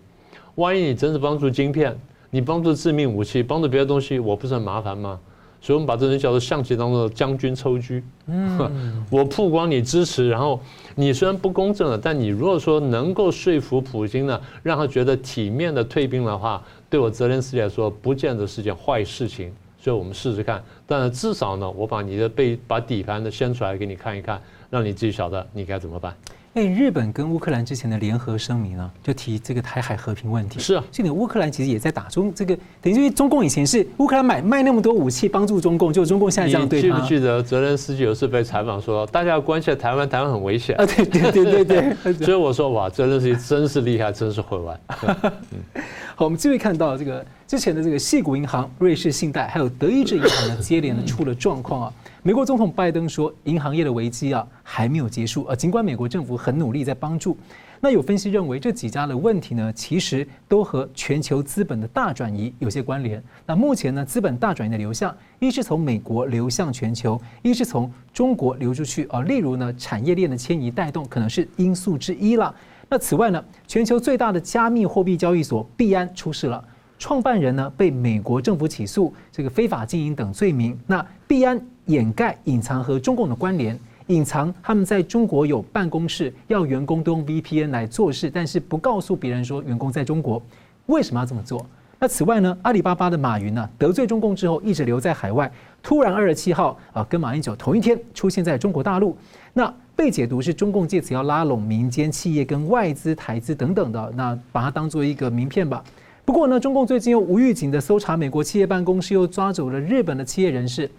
[0.54, 1.98] 万一你真是帮助晶片，
[2.30, 5.18] 你帮助致命武器，帮助别的东西，我不是很麻烦吗？
[5.60, 8.00] 所以我们把这人叫做象棋当中的将军抽车。
[8.26, 10.60] 嗯， 我曝光你支持，然后
[10.94, 19.52] 你虽然不公正了，但你如果说能够说服普京呢，让他觉得体面的退兵的话，对我泽连斯基来说，不见得是件坏事情。
[19.80, 26.14] 所以我们试试看，但至少呢，我把你的背把底盘呢掀出来给你看一看，让你自己晓得你该怎么办。
[26.58, 30.58] 哎，日本跟乌克兰之前的联合声明呢，就提这个台海和平问题。
[30.58, 40.84] 是啊，现在乌克兰其实也在打中这个，等于因为中共以前是乌克兰买卖那么多武器帮助中共，就中共现在这样对记不记得泽连斯基有次被采访说，大家要关切台湾，台湾很危险 啊？
[40.84, 42.12] 对对对对对。
[42.26, 44.80] 所以我说哇，泽连斯基真是厉害，真是会玩。
[44.88, 45.32] 嗯、
[46.16, 51.92] 好，我们继续看到这个之前的这个矽谷银行、瑞士信贷还有德意志银行呢，接连的出了状况啊。
[52.28, 55.56] 美国总统拜登说，银行业的危机啊还没有结束啊。
[55.56, 57.34] 尽管美国政府很努力在帮助，
[57.80, 63.24] 那有分析认为这几家的问题呢，其实都和全球资本的大转移有些关联。
[63.46, 69.22] 那目前呢，资本大转移的流向，一是从美国流向全球，一是从中国流出去啊。
[69.22, 72.54] 例如呢，产业链的迁移带动可能是因素之一了。
[72.90, 76.62] 那此外呢，全球最大的加密货币交易所币安出事了，
[76.98, 80.78] 创办人呢被美国政府起诉这个非法经营等罪名。
[80.86, 81.60] 那币安。
[81.88, 83.74] 掩盖、隐藏和中共的关联，
[84.08, 90.42] 隐藏他们在中国有办公室，要员工都用 VPN 来做事，但是不告诉别人说员工在中国。
[90.84, 91.64] 为什么要这么做？
[91.98, 92.54] 那此外呢？
[92.60, 93.66] 阿里巴巴的马云呢？
[93.78, 95.50] 得罪中共之后，一直留在海外，
[95.82, 99.16] 突然二十七号啊，跟马英九同一天出现在中国大陆。
[99.54, 105.82] 那被解读是中共借此要拉拢民间企业跟外资、台资等等的，那把它当做一个名片吧。
[106.28, 110.90] 不过呢，中共最近又无预警的搜查美国企业办公室，又抓走了日本的企业人士。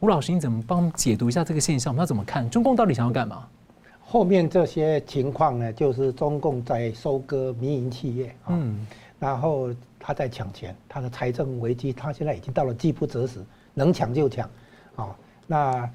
[0.00, 1.92] 吴老师，你怎么帮我们解读一下这个现象？
[1.92, 2.48] 我们要怎么看？
[2.48, 3.46] 中共到底想要干嘛？
[4.00, 8.86] 后面这些情况呢，就是中共在收割民营企业，嗯，
[9.18, 14.48] 然后他在抢钱，他的财政危机，他现在已经到了饥不择食，能抢就抢，
[14.96, 15.14] 啊，
[15.46, 15.90] 那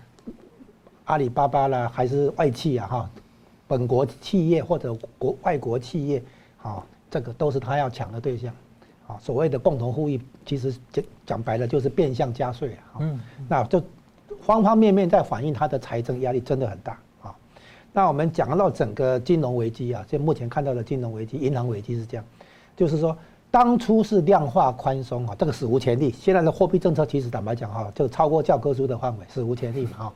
[1.05, 3.09] 阿里巴巴呢，还是外企啊，哈，
[3.67, 6.21] 本国企业或者国外国企业，
[6.61, 8.53] 啊，这个都是他要抢的对象，
[9.07, 12.97] 啊，所谓的共同富裕，其实讲讲白了就是变相加税啊。
[12.99, 13.79] 嗯，那就
[14.41, 17.35] 方方面面在反映它的财政压力真的很大啊。
[17.93, 22.25] 那我们讲到整个金融危机啊，现目前看到的金融危机、银行危机是这样，
[22.75, 23.15] 就是说
[23.51, 26.11] 当初是量化宽松啊，这个史无前例。
[26.11, 30.13] 现在的货币政策其实坦白讲哈，就超过教科书的范围，史无前例嘛哈。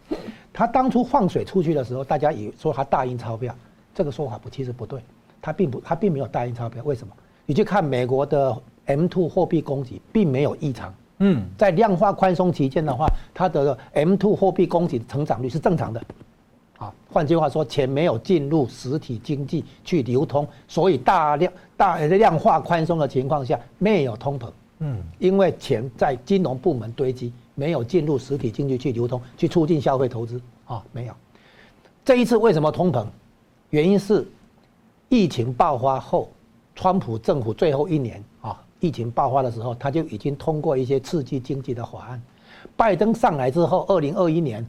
[0.52, 3.56] 他当初放水出去的时候，大家以为说他大印钞票，
[3.94, 5.00] 这个说法不其实不对，
[5.40, 7.14] 他并不他并没有大印钞票，为什么？
[7.46, 8.60] 你去看美国的。
[8.90, 16.02] M2 货币供给并没有异常，嗯，在量化宽松期间的话，它的 M2 货币供给成长率是正常的，
[16.78, 24.50] 啊，换句话说，钱没有进入实体经济去流通，所以大量大量化宽松的情况下没有通膨，
[24.80, 31.14] 嗯，因为钱在金融部门堆积，没有进入实体经济去流通，去促进消费投资，啊，没有。
[32.04, 33.06] 这一次为什么通膨？
[33.70, 34.28] 原因是
[35.10, 36.28] 疫情爆发后，
[36.74, 38.29] 川普政府最后一年啊。
[38.80, 42.22] 疫情爆发的时候，他就已经通过一些刺激经济的法案。
[42.76, 44.66] 拜登上来之后，二零二一年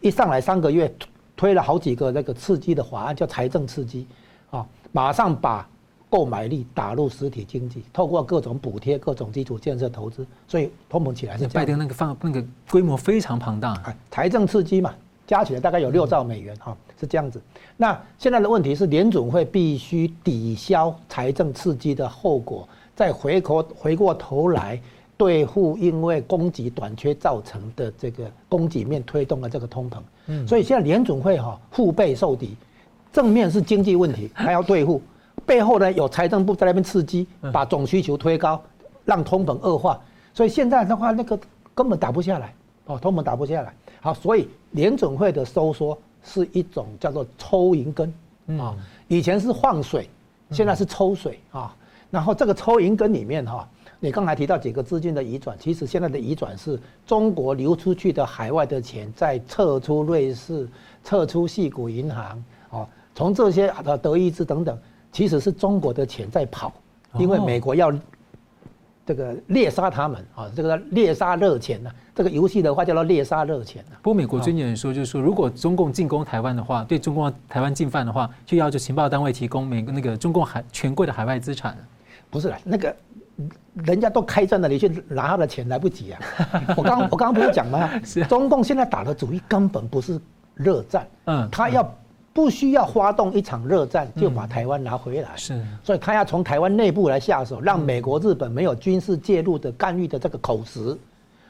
[0.00, 0.92] 一上来三个月，
[1.36, 4.06] 推了好几个那个刺激的法案，叫财政刺激，
[4.50, 5.68] 啊，马上把
[6.08, 11.46] 购买力打入实体经济，透过各种补贴、各种基础建设投资，所以通膨起来是。
[11.48, 14.94] 拜登那个放那个规模非常庞大，财政刺激嘛，
[15.26, 17.40] 加起来大概有六兆美元，哈，是这样子。
[17.76, 22.68] 那现在的问题是，联总会必须抵消财政刺激的后果。
[23.00, 24.78] 再回头回过头来
[25.16, 32.54] 对付因为供给短缺造成的这个供给面推动的这个通膨，嗯，所以现在联准会哈腹背受敌，
[33.10, 35.00] 正面是经济问题 还要对付，
[35.46, 38.62] 背后呢有财政部在那边刺激，把总需求推高，
[39.06, 39.98] 让通膨恶化，
[40.34, 41.40] 所以现在的话那个
[41.74, 42.52] 根本打不下来。
[42.84, 43.72] 哦，通膨打不下来。
[44.02, 48.12] 好，所以联准会的收缩是一种叫做抽银根。
[48.58, 48.76] 啊，
[49.08, 50.06] 以前是放水，
[50.50, 51.40] 现在是抽水。
[51.50, 51.74] 啊。
[52.10, 53.68] 然后这个抽银根里面哈，
[54.00, 60.68] 你刚才提到几个资金的移转，其实现在的移转是中国流出去的海外的钱在撤出瑞士、
[61.04, 64.76] 撤出系股银行，哦，从这些的德意志等等，
[65.12, 66.72] 其实是中国的钱在跑，
[67.16, 67.92] 因为美国要
[69.06, 73.84] 这个猎杀他们啊，这个猎杀热钱呢，这个游戏的话叫做猎杀热钱。
[74.02, 81.76] 不过美国最近人说，就是说如果中共进攻台湾的话，对中共台湾进犯的话，就要求情报单位提供每个那个中共海权贵的海外资产。
[82.30, 82.94] 不是啦，那个
[83.84, 86.20] 人家都开战了，你去拿他的钱来不及啊！
[86.76, 87.90] 我刚我刚刚不是讲吗？
[88.28, 90.20] 中共现在打的主意根本不是
[90.54, 91.94] 热战，嗯，他要
[92.32, 100.96] 不需要发动一场热战就把台湾拿回来，是，所以他要从台湾内部来下手，让美国、日本没有军事介入的干预的这个口实，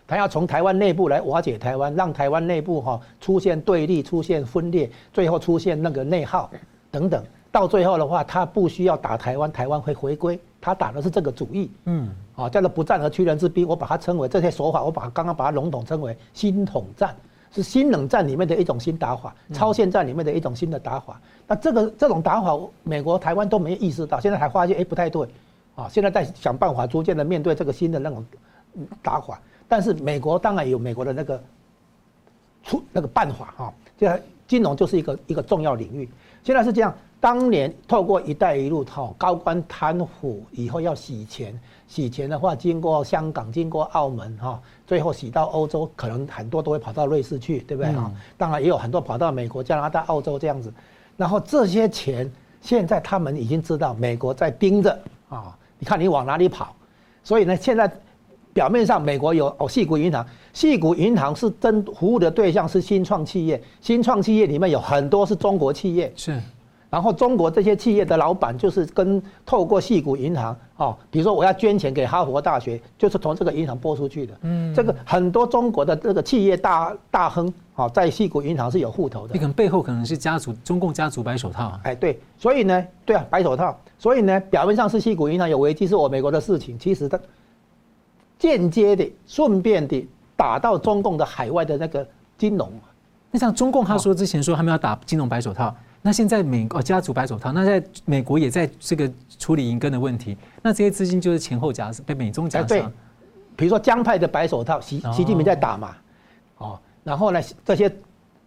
[0.07, 6.51] 他要从台湾内部来瓦解台湾，让台湾内部哈出现对立、出现分裂，最后出现那个内耗
[6.91, 10.39] 等等，到最后的话，他不需要打台湾，台湾会回归。
[10.61, 17.17] 他打的是这个主意，嗯，啊，叫做不战而屈人之兵，我把它称为这些手法，我把刚刚把它笼统称为新统战，
[17.51, 21.19] 是新冷战里面的一种新打法，超限战里面的一种新的打法。
[21.47, 25.27] 那这个这种打法，美国、台湾都没意识到，现在还发现哎不太对，
[25.75, 28.23] 啊，现在在想办法逐渐的面对这个新的那种
[29.01, 29.41] 打法。
[29.67, 31.43] 但是美国当然有美国的那个
[32.63, 36.07] 出那个办法哈，现在金融就是一个一个重要领域，
[36.43, 36.95] 现在是这样。
[37.23, 41.55] 当年透过“一带一路”套高官贪腐以后要洗钱，
[41.87, 48.11] 洗钱的话经过香港、经过澳门哈，最后洗到欧洲，可能很多都会跑到瑞士去，对不对哈？
[48.39, 50.73] 当然也有很多跑到美国、加拿大、澳洲这样子。
[51.19, 52.31] 然后这些钱
[52.63, 54.99] 现在他们已经知道美国在盯着
[55.29, 56.75] 啊，你看你往哪里跑。
[57.23, 57.93] 所以呢，现在
[58.53, 66.41] 表面上美国有哦，矽谷银行，矽谷银行是真服务的对象是新创企业，新创企业里面有很多是中国企业，是。
[66.91, 74.35] 然后中国这些企业的老板就是跟透过矽谷银行哦，比如说我要捐钱给哈佛大学，就是从这个银行拨出去的。
[74.41, 79.33] 嗯，这个很多中国的这个企业大大亨哦，在矽谷银行是有户头的。
[79.33, 81.79] 你可能背后可能是家族中共家族白手套。
[81.85, 83.79] 哎，对，所以呢，对啊，白手套。
[83.97, 87.17] 所以呢，表面上是矽谷银行有危机，是我美国的事情，其实它
[88.41, 92.05] 间接的、顺便的打到中共的海外的那个
[92.37, 92.73] 金融。
[93.31, 95.73] 那像中共他说之前说他们要打金融白手套。
[96.03, 102.63] 那现在美哦家族白手套，那在美国也在这个处理银根的问题，那这些资金就是前后夹被美中夹。
[102.63, 102.83] 对，
[103.55, 105.95] 比如说江派的白手套，习习近平在打嘛，
[106.57, 107.95] 哦，然后呢这些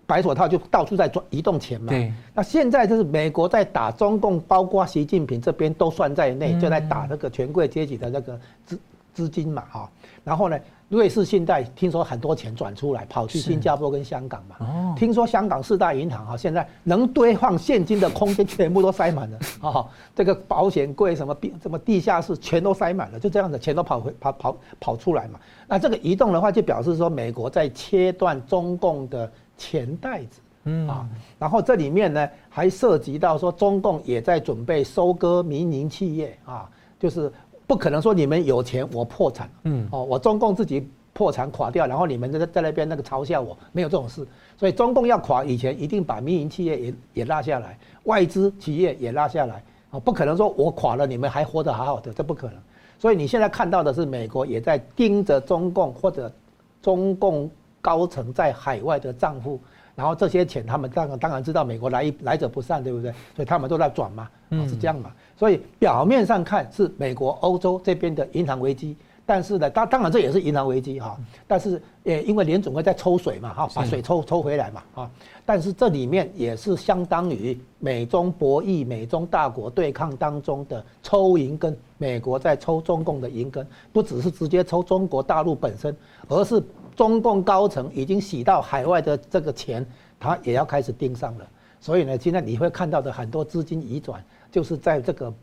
[0.08, 1.90] 白手套就到处在转移动钱嘛。
[1.90, 2.12] 对。
[2.34, 8.80] 那现在就是美国在打中共，包括习近平这边都算在内，就在打那个权贵阶级的那个资
[9.14, 9.90] 资金嘛，哈，
[10.24, 10.60] 然后呢，
[10.90, 19.86] 瑞士信贷听说很多钱转出来，跑去新加坡跟香港嘛，哦，听说香港四大银行哈，现在能堆放现金的空间全部都塞满了， 啊，
[20.16, 30.88] 这个保险柜什么地什么地下室全都塞满了，就这样子钱都跑回跑跑跑出来嘛，那这个移动的话就表示说美国在切断中共的钱袋子，嗯。
[30.88, 31.08] 啊，
[31.38, 36.68] 然后这里面呢还涉及到说中共也在准备收割民营企业啊，
[37.00, 37.32] 就是。
[37.74, 44.24] 不可能说你们有钱我破产，嗯，哦，我中共自己破产垮掉，然后你们在在那边那个嘲笑我，没有这种事。
[44.56, 52.58] 所以中共要垮以前，一定把民营企业也也拉下来，外资企业也拉下来，啊，不可能说我垮了你们还活得好好的，这不可能。
[53.00, 56.32] 所以你现在看到的是美国也在盯着中共或者
[56.80, 57.50] 中共
[57.82, 59.60] 高层在海外的账户。
[59.96, 63.12] 然后这些钱，他们当然当然知道美国来来者不善，对不对？
[63.36, 64.28] 所以他们都在转嘛，
[64.68, 65.12] 是这样嘛。
[65.38, 71.16] 所以表面上看是美国、欧洲这边的银行危机，但是呢，当当然这也是银行危机哈。
[71.48, 75.12] 但是也因为联总会在抽水嘛，哈，把水抽抽回来嘛，啊。
[75.46, 85.96] 但是这里面也是相当于美中博弈、美中大国对抗当中的抽银根，美国在抽中共的银根，不只是直接抽中国大陆本身，
[86.28, 86.64] 而是。
[86.96, 89.86] 中共高层已经洗到海外的这个钱，
[90.20, 91.48] 他也要开始盯上了。
[91.80, 95.34] 所以呢，现在你会看到的很多资金移转，就是在这个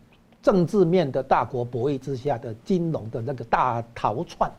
[0.43, 4.51] 政治面的大国博弈之下的金融的那个大逃窜，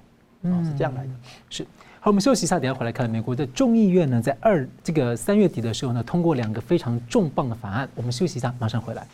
[0.44, 1.10] 嗯，是这样来的。
[1.50, 1.66] 是。
[2.00, 7.88] 好，我们休息一下，等下回来看美国的众议院呢，在二这个三月底的时候呢，通过两个非常重磅的法案。
[7.96, 9.08] 我们休息一下，马上回来。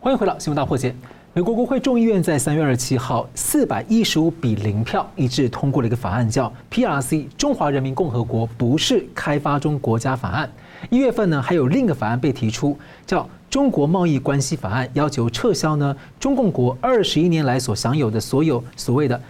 [0.00, 0.94] 欢迎回到新闻大破解。
[1.32, 10.50] 美国国会众议院在三月二十七号四百一十五比零票一致通过了一个法案，叫 PRC 中华人民共和国不是开发中国家法案。
[10.90, 12.76] 一月份呢，还有另一个法案被提出，
[13.06, 19.20] 叫中国贸易关系法案，要求撤销呢中共国二十一年来所享有的所有所谓的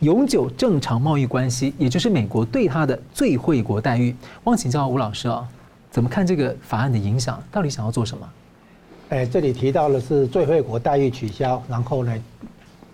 [0.00, 4.14] 永久正常贸易关系，也就是美国对他的最惠国待遇。
[4.44, 5.42] 汪请教吴老师啊，
[5.90, 7.42] 怎么看这个法案的影响？
[7.50, 8.28] 到底想要做什么？
[9.08, 12.12] 哎，这里提到的是最惠国待遇取消，然后呢，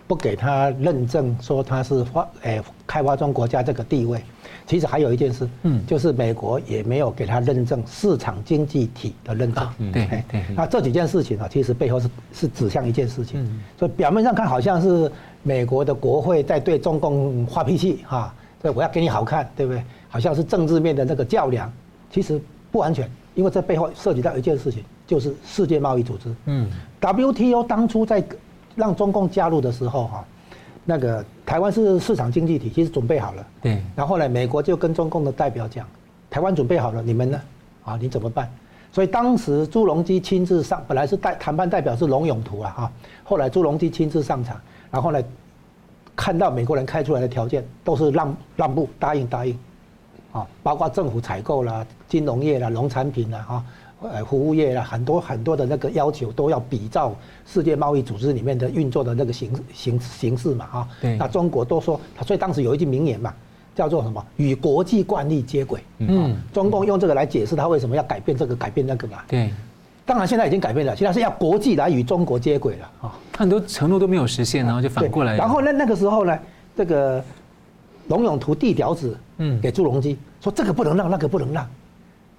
[0.07, 4.23] 不给他认证，说他是发哎开发中国家这个地位。
[4.67, 9.69] 其实还有一件事，嗯，就是美国也没有给他认证市场经济体的认证。
[9.93, 10.45] 对对。
[10.55, 13.61] 那这几件事情啊，其实背后是是指向一件事情。
[13.79, 15.11] 所以表面上看好像是
[15.43, 19.83] 美国的国会在对中共发脾气哈，所以我要给你好看，对不对？
[20.09, 21.73] 好像是政治面的那个较量，
[22.11, 22.41] 其实
[22.71, 24.85] 不完全，因为这背后涉及到一件事情。
[25.07, 28.25] 就是世界贸易组织，嗯，WTO 当初在
[28.75, 30.25] 让中共加入的时候，哈，
[30.85, 33.83] 那个台湾是市场经济体，其实准备好了，对。
[33.95, 35.87] 然后呢，美国就跟中共的代表讲，
[36.31, 37.41] 台湾准备好了，你们呢？
[37.85, 38.49] 啊，你怎么办？
[38.93, 42.93] 所以当时朱镕基亲自上，本来是代谈判代表是龙永图啊，哈，
[43.25, 44.59] 后来朱镕基亲自上场，
[44.91, 45.21] 然后呢，
[46.15, 49.59] 看到美国人开出来的条件都是让让步，答应答应，
[50.31, 53.65] 啊，包括政府采购啦、金融业啦、农产品啦，哈。
[54.03, 57.15] 呃，服务业啦，很多很多的那个要求都要比照
[57.47, 60.89] 世界贸易组织里面的运作的那个形形形式嘛，啊。
[61.01, 61.17] 对。
[61.17, 63.33] 那中国都说，所以当时有一句名言嘛，
[63.75, 64.25] 叫做什么？
[64.37, 65.81] 与国际惯例接轨。
[65.99, 66.37] 嗯。
[66.53, 69.19] 中共用这个来解释他为什么要改变这个改变那个嘛。
[69.29, 69.51] 对。
[70.05, 73.15] 当然现在已经改变了，现在是要国际来与中国接轨了啊。
[73.39, 75.37] 很多承诺都没有实现，然后就反过来。
[75.37, 76.37] 然后那那个时候呢，
[76.77, 77.23] 这个
[78.09, 81.65] 龙永图递条子，嗯，给朱镕基说这个不能让，那个不能让。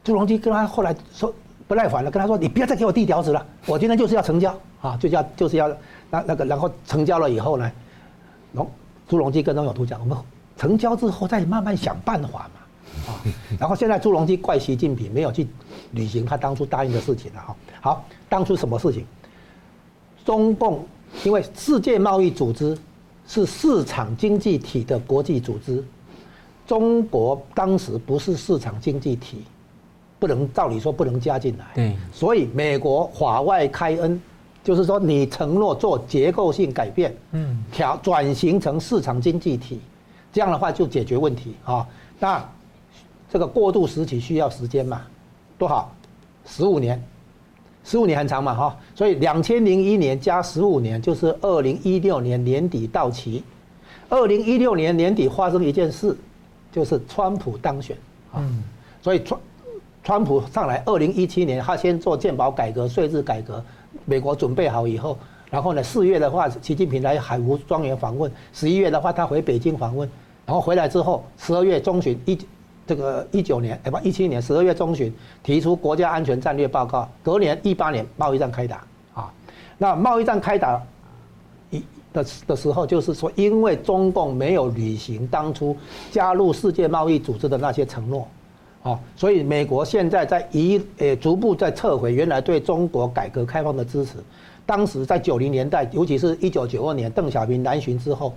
[0.03, 1.33] 朱镕基跟他后来说。
[1.73, 5.67] 不耐烦了，跟他说：“你不要再给我递条子了，我今天就是要成交啊，就要就是要
[6.11, 7.71] 那那个，然后成交了以后呢，
[8.51, 8.69] 龙
[9.09, 10.15] 朱镕基跟龙永图讲，我们
[10.55, 13.17] 成交之后再慢慢想办法嘛，啊，
[13.59, 15.47] 然后现在朱镕基怪习近平没有去
[15.93, 17.55] 履行他当初答应的事情了哈。
[17.81, 19.03] 好，当初什么事情？
[20.23, 20.85] 中共
[21.23, 22.77] 因为世界贸易组织
[23.27, 25.83] 是市场经济体的国际组织，
[26.67, 29.43] 中国当时不是市场经济体。”
[30.23, 34.21] 不能照理说不能加进来，对，所以美国法外开恩，
[34.63, 39.81] 就是说你承诺做结构性改变，嗯，调转型成市场经济体，
[40.31, 41.85] 这样的话就解决问题啊。
[42.21, 42.41] 那
[43.29, 45.01] 这个过渡时期需要时间嘛？
[45.57, 45.91] 多少，
[46.45, 47.03] 十五年，
[47.83, 48.77] 十五年很长嘛哈。
[48.95, 53.43] 所以两千零一年加十五年就是二零一六年年底到期。
[54.07, 56.15] 二零一六年年底发生一件事，
[56.71, 57.97] 就是川普当选
[58.31, 58.41] 啊，
[59.01, 59.37] 所以川。
[60.03, 63.63] 川普上来，二零一七年他先做健保改革、税制改革，
[64.03, 65.17] 美国准备好以后，
[65.49, 70.09] 然后呢，四月的话，习近平来海湖庄园访问，十一月的话他回北京访问，
[70.45, 72.37] 然后回来之后，十二月中旬一
[72.85, 79.31] 这个一九年哎不一七年十二月中旬提出国家安全战略报告，隔年一八年贸易战开打啊，
[79.77, 80.81] 那贸易战开打
[81.69, 81.81] 一
[82.11, 85.77] 的的时候，就是说，因为中共没有履行当初
[86.11, 88.27] 加入世界贸易组织的那些承诺，
[88.83, 94.17] 啊，所以美国现在在一呃逐步在撤回原来对中国改革开放的支持。
[94.65, 98.33] 当时在九零年代，尤其是一九九二年邓小平南巡之后，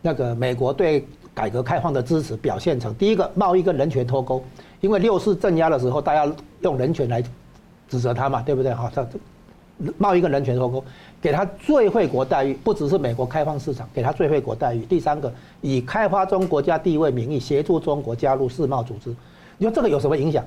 [0.00, 4.42] 那个美国对改革开放的支持表现成第一个贸易跟人权脱钩，
[4.80, 6.30] 因为六四镇压的时候，大家
[6.62, 7.22] 用人权来
[7.88, 8.72] 指责他嘛，对不对？
[8.74, 9.06] 哈，这
[9.98, 10.84] 贸易跟人权脱钩，
[11.20, 14.80] 给他最惠国待遇，不只是美国开放市场，给他最惠国待遇。
[14.80, 19.14] 第三个，以开发中国家地位名义协助中国加入世贸组织，
[19.62, 20.44] 你说这个有什么影响？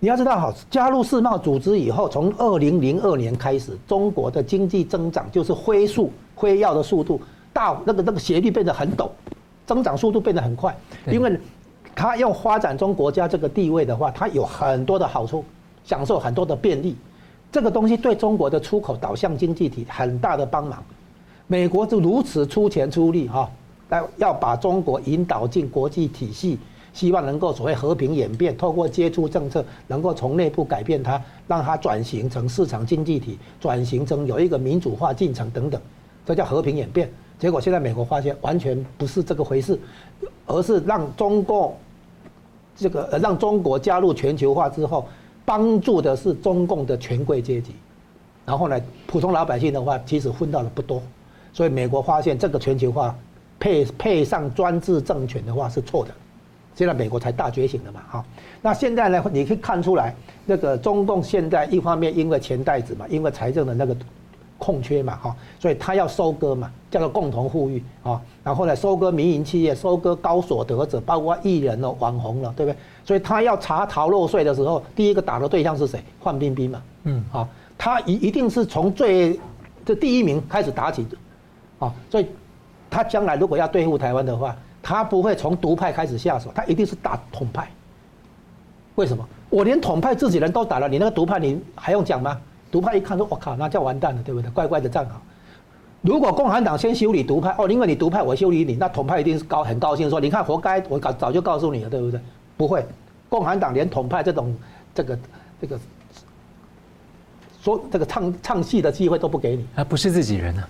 [0.00, 7.20] 你要知道，哈，加入世贸组织以后，从二零零二年开始，中国的经济增长就是飞速、飞跃的速度，
[7.52, 9.08] 大那个那个斜率变得很陡，
[9.66, 10.76] 增长速度变得很快。
[11.06, 11.38] 因为，
[11.94, 15.44] 它要发展中国家这个地位的话，它有很多的好处，
[15.84, 16.96] 享受很多的便利，
[17.52, 20.82] 这个东西对中国的出口导向经济体很大的帮忙。
[21.46, 23.48] 美国就如此出钱出力，哈，
[23.90, 26.58] 来要把中国引导进国际体系。
[26.96, 35.78] 希望能够所谓和平演变，透过接触政策，能够从内部改变它，让它转型成市场经济体，转型成有一个民主化进程等等，
[36.24, 37.12] 这叫和平演变。
[37.38, 39.78] 结果现在美国发现完全不是这个回事，
[40.46, 41.76] 而是让中共
[42.74, 45.06] 这个让中国加入全球化之后，
[45.44, 47.72] 帮助的是中共的权贵阶级，
[48.46, 51.02] 然后呢，普通老百姓的话其实分到的不多，
[51.52, 53.14] 所以美国发现这个全球化
[53.60, 56.10] 配配上专制政权的话是错的。
[56.76, 58.24] 现在美国才大觉醒了嘛，哈，
[58.60, 60.14] 那现在呢，你可以看出来，
[60.44, 63.96] 那个中共现在一方面因为钱袋子嘛，因为财政的那个
[64.58, 72.76] 空缺嘛，哈，所以他要收割嘛，叫做共同富裕啊，然后呢，收割民营企业，收割高所得者，包括艺人了、网红了，对不对？
[73.06, 76.04] 所以他要查逃漏税的时候，第一个打的对象是谁？
[76.20, 77.48] 范冰冰嘛，嗯，好，
[77.78, 79.40] 他一一定是从最
[79.82, 81.16] 这第一名开始打起的，
[81.78, 82.26] 啊，所以
[82.90, 84.54] 他将来如果要对付台湾的话。
[84.86, 87.68] 他不会从独派开始下手，他一定是打统派。
[88.94, 89.28] 为什么？
[89.50, 92.40] 我连统派自己人都打了，你那个独派你还用讲吗？
[92.70, 95.20] 独派一看说：“我靠，那叫完蛋了，对不对？”乖乖的站好。
[96.02, 102.20] 如果共产党先修理独派，哦，因为你独派，我修理你，那统派一定是高很高兴说：“你看，活该，我早早就告诉你了，对不对？”
[102.56, 102.86] 不会，
[103.28, 104.56] 共产党连统派这种
[104.94, 105.18] 这个
[105.60, 105.80] 这个
[107.60, 110.68] 说这个唱唱戏的机会都不给你，啊不是自己人啊。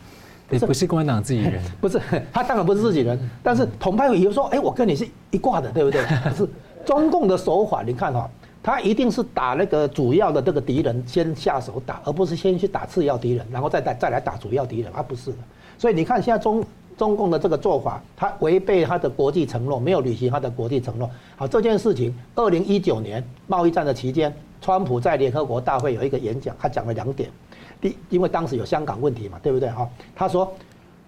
[0.50, 2.00] 也不是共产党自己人， 不是
[2.32, 6.02] 他当然不是自己人，但是统派以后说，哎，我跟你是一挂的，对不对？
[6.30, 6.48] 不是
[6.84, 8.30] 中共的手法，你看哈，
[8.62, 15.38] 他一定是打那个主要的这个敌人先下手打，而不是先去打次要敌人，然后再再再来打主要敌人，而不是的。
[15.78, 16.64] 所以你看现在中
[16.96, 21.10] 中共的这个做法，他违背他的国际承诺，没有履行他的国际承诺。
[21.34, 27.28] 好，这件事情，二零一九年贸易战的期间，川普在联合国大会有一个演讲，他讲了两点。
[27.80, 29.68] 第，因为当时有香港问题嘛，对不对？
[29.70, 30.52] 哈，他说，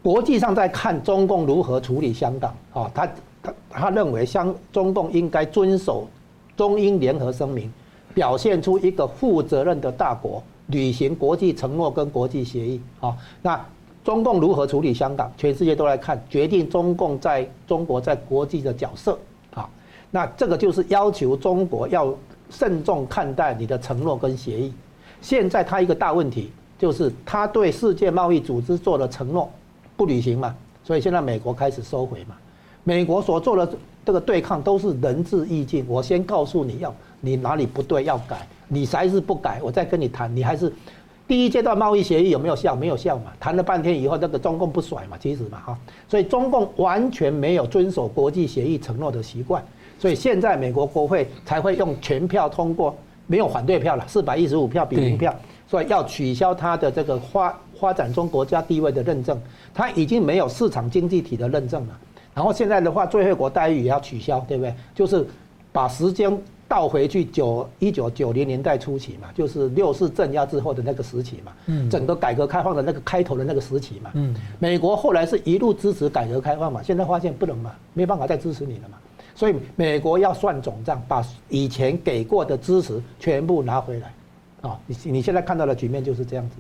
[0.03, 3.09] 国际上在看中共如何处理香港，啊，他
[3.43, 6.07] 他他认为香中共应该遵守
[6.57, 7.73] 中英联合声明，
[8.15, 13.65] 表现出一个负责任的大国，履行国际承诺跟国际协议，啊，那
[14.05, 19.19] 中共如何处理香港，全世界都来看，决定中共在中国在国际的角色，
[19.55, 19.69] 啊，
[20.11, 22.15] 那这个就是要求中国要
[22.51, 24.73] 慎重看待你的承诺跟协议。
[25.21, 26.51] 现在他一个大问题。
[26.79, 29.51] 就是他对世界贸易组织做的承诺
[29.97, 30.55] 不履行嘛，
[30.85, 32.37] 所以现在美国开始收回嘛。
[32.85, 40.73] 美国所做的这个对抗都是仁至义尽，我先告诉你要你哪里不对要改，你还是不改，我再跟你谈，你还是
[41.27, 42.77] 第一阶段贸易协议有没有效？
[42.77, 49.61] 没有效嘛，谈了半天以后，那个中共不甩嘛，其实嘛哈，所以中共完全没有遵守国际协议承诺的习惯，
[49.99, 52.97] 所以现在美国国会才会用全票通过，
[53.29, 55.33] 没有反对票了，四百一十五票比零票。
[55.69, 59.39] 所以要取消它的这个发发展中国家地位的认证，
[59.75, 61.99] 它已经没有市场经济体的认证了。
[62.35, 64.75] 然后现在的话，最惠国待遇也要取消，对不对？
[64.95, 65.27] 就是
[65.71, 66.35] 把时间
[66.67, 78.97] 倒回去九一九九零年代初期嘛，就是六四镇压之后的那个时期嘛，嗯，整个改革开放的那个开头的那个时期嘛，嗯，美国后来是一路支持改革开放嘛，现在发现不能嘛，没办法再支持你了嘛，
[79.39, 84.13] 所以美国要算总账，把以前给过的支持全部拿回来。
[84.63, 86.57] 啊，你你现在看到的局面就是这样子。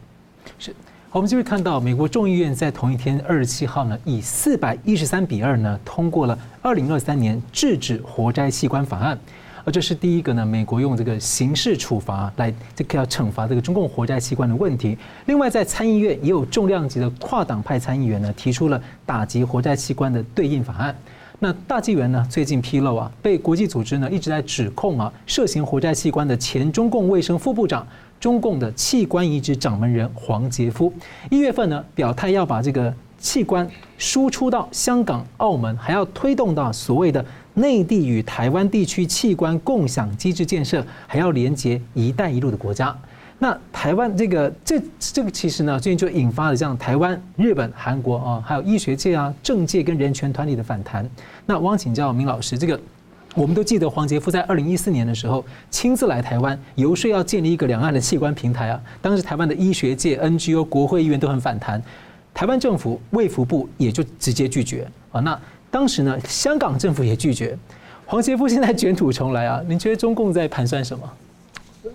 [0.60, 0.72] 是，
[1.10, 9.18] 我们就会看到美国众议院在同一天二十七号呢，以四百一十三比二呢通过了二零二三年制止活摘器官法案，
[9.64, 14.96] 而这是第一个呢，美国用这个刑事处罚来这个要惩罚这个中共活摘器官的问题。
[15.26, 20.94] 另外，在参议院也有重量级的跨党派参议员呢提出了打击活摘器官的对应法案。
[21.40, 22.26] 那大纪元呢？
[22.28, 27.86] 最近披露啊，被国际组织呢一直在指控啊，涉嫌活摘器官的前中共卫生副部长、
[28.18, 30.92] 中共的器官移植掌门人黄杰夫，
[31.30, 33.68] 一月份呢表态要把这个器官
[33.98, 37.24] 输出到香港、澳门，还要推动到所谓的
[37.54, 42.96] 内地与台湾地区器官共享机制建设，还要连接“一带一路”的国家。
[43.40, 51.08] 那台湾这个这这个其实呢，最近就引发了这样台湾、日本、韩国啊，还有医学界啊、政界跟人权团体的反弹。
[51.46, 52.78] 那我想请教明老师，这个
[53.36, 58.80] 我们都记得黄杰夫在二零一四年的时候亲自来台湾游说，要建立一个两岸的器官平台啊。
[59.00, 61.80] 当时台湾的医学界、NGO、国会议员都很反弹。
[62.34, 65.20] 台湾政府卫福部也就直接拒绝啊。
[65.20, 67.56] 那当时呢，香港政府也拒绝。
[68.04, 71.08] 黄杰夫现在卷土重来啊，您觉得中共在盘算什么？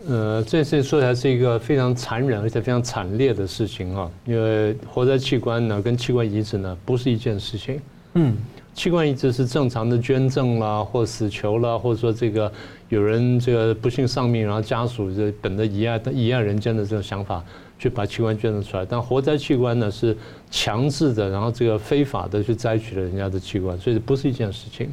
[0.08, 4.10] 呃，这次说起来是一个非常残忍而且非常惨烈的事情啊。
[4.26, 7.80] 因为活摘器官呢，跟器官移植呢，不是一件事情。
[8.14, 8.36] 嗯，
[8.74, 12.52] 器官移植是正常的捐赠啦，或死囚啦，或者说这个
[12.90, 17.44] 有人这个不幸丧命，然后家属这本着遗爱遗爱人间的这种想法。
[17.80, 20.16] 去把器官捐赠出来，但活摘器官呢是
[20.50, 24.90] 强制的，然后这个非法的去摘取了人家的器官，所以不是一件事情。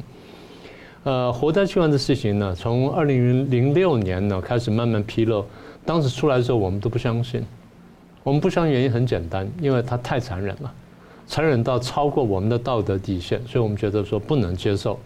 [1.03, 5.43] 呃，活摘器官的事情呢，从二零零六年呢开始慢慢披露，
[5.83, 7.43] 当时出来的时候我们都不相信，
[8.23, 10.71] 我们不相信原因很简单，因为它太残忍了，
[11.25, 14.99] 残忍到超过我们的道德底线，所以我们觉得说不能接受。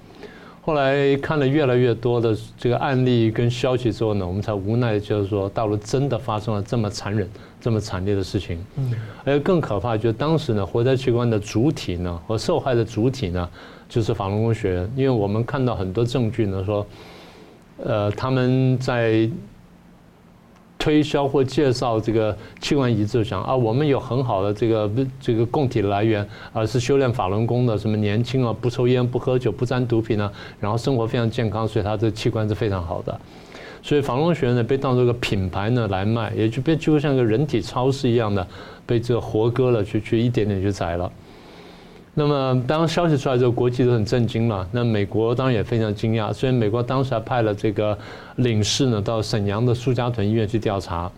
[0.62, 7.30] 后来看了越来越多的这个案例跟消息之后呢，我们才无奈的就是说，大陆真的发生了这么残忍、
[7.62, 8.58] 这么惨烈的事情。
[8.76, 8.92] 嗯，
[9.24, 13.48] 而更可怕就是当时呢，活摘器官的主体呢和受害的主体呢，
[13.90, 16.86] 就是法轮功学员，因为我们看到很多证据呢说，
[17.84, 19.30] 呃，他们在。
[20.78, 26.24] 推销或介绍这个器官移植，想啊，我们有很好的这个这个供体来源，
[26.54, 33.20] 而是修炼法轮功的，什么年轻啊，不抽烟不喝酒不沾毒品啊，然后生活非常健康，所以他这器官是非常好的。
[33.82, 38.46] 所以法轮功学员呢被当作一个品牌呢来卖，也就变就像个人体超市一样的，
[38.86, 41.12] 被这个活割了去去一点点去宰了。
[42.18, 44.66] 那么当消息出来之后，国际都很震惊了。
[44.72, 47.96] 那美国当然也非常惊讶，所以美国当时还派了这个
[48.38, 51.12] 领事呢到沈阳的苏家屯医院去调查。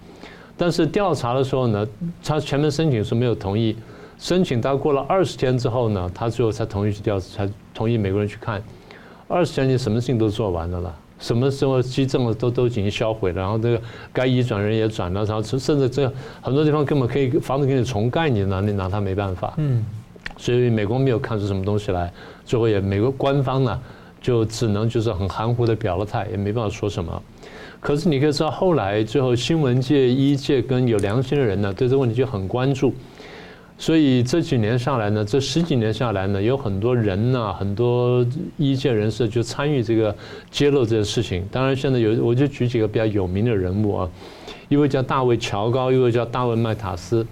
[0.58, 1.88] 但是调查的时候呢，
[2.24, 3.76] 他前面申请是没有同意，
[4.18, 8.60] 申请到过了二十天之后呢，他最后才同意去调，才同意美国人去看。
[9.28, 13.80] 二十天你什么事情都做完了了，什么时候急症都都已经销毁了，然后这个
[14.12, 19.54] 该移转人也转了，然后甚至这很多地方根本可以房子给你重盖，你拿你拿他没办法。
[19.58, 19.86] 嗯。
[20.38, 22.12] 所以美国没有看出什么东西来，
[22.46, 23.80] 最后也美国官方呢
[24.22, 27.22] 就只能就是很含糊的表了态，也没办法说什么。
[27.80, 32.94] 可是你可以知道，后来最后新闻界、医界跟有良心的人呢，对这个问题就很关注。
[33.80, 38.26] 所以这几年下来呢，这十几年下来呢，有很多人呢，很多
[38.58, 40.16] 医界人士就参与这个
[40.50, 41.46] 揭露这个事情。
[41.52, 44.10] 当然，现在有我就举几个比较有名的人物啊，
[44.68, 47.24] 一位叫大卫乔高，一位叫大卫麦塔斯。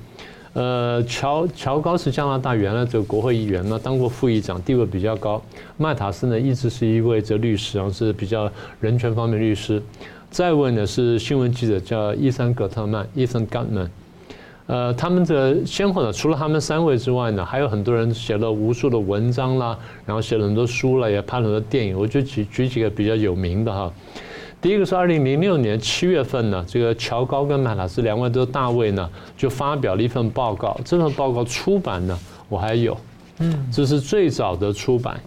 [0.56, 5.42] 呃，乔乔高是加拿大原来这个国会议员呢，当过副议长，地位比较高。
[5.76, 8.50] 麦塔斯呢，一直是一位这律师，然后是比较
[8.80, 9.84] 人权方面律师。
[10.30, 13.90] 再一位呢是新闻记者，叫伊森格特曼 （Ethan Gutman）。
[14.68, 22.00] 呃，他们这先后呢，除了他们三位之外呢，还有很多人写了无数的文章啦，然后写了很多书了，也拍了很多电影。
[22.00, 23.92] 我就举举几个比较有名的哈。
[24.66, 29.08] 第一个是二零零六年七月份呢，这个乔高跟麦塔斯两位都大卫呢，
[29.38, 30.76] 就发表了一份报告。
[30.84, 32.98] 这份报告出版呢，我还有，
[33.38, 35.22] 嗯，这是最早的出版，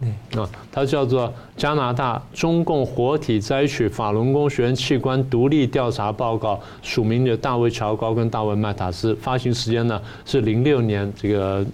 [0.00, 1.26] 嗯啊，它叫做
[1.56, 11.66] 《加拿大中共活体摘取法轮功学员器官独立调查报告》，署名的大卫乔高跟大卫麦塔斯，发行时间呢是零六年这个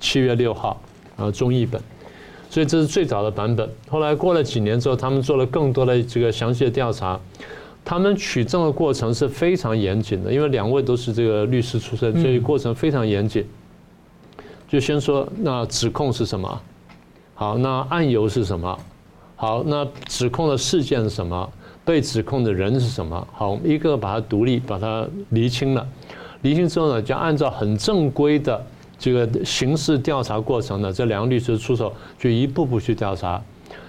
[0.00, 0.78] 七月六号，
[1.16, 1.80] 呃，中译本。
[2.50, 3.68] 所以这是最早的版本。
[3.88, 7.18] 后来过了几年之后，他们做了更多的这个详细的调查。
[7.84, 13.46] 他们取证的过程是非常严谨的，因为两位都是这个律师出身，所以过程非常严谨。
[14.68, 16.60] 就先说那指控是什么？
[17.34, 18.78] 好，那案由是什么？
[19.36, 21.50] 好，那指控的事件是什么？
[21.82, 23.26] 被指控的人是什么？
[23.32, 25.86] 好，我们一个个把它独立，把它厘清了。
[26.42, 28.62] 厘清之后呢，就按照很正规的。
[28.98, 33.40] 这个刑事调查过程呢，这两个律师出手，就一步步去调查，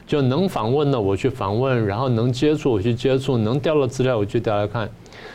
[0.06, 4.90] 就能访问呢，我去访问，然后能接触我去接触，能调了资料我去调来看。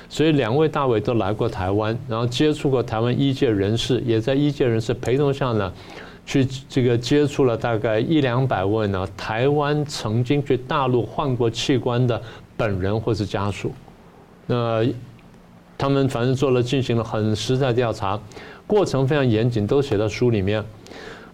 [0.09, 5.73] 所以两位大伟都来过台湾，然后接触过台湾医界人士，也在医界人士陪同下呢，
[6.25, 12.21] 去这个接触了大概一两百位呢，台湾曾经去大陆换过器官的
[12.57, 13.73] 本人或是家属。
[14.47, 14.87] 那
[15.77, 18.21] 他们反正做了进行了很实在调查。
[18.67, 20.65] 过程非常严谨，都写到书里面。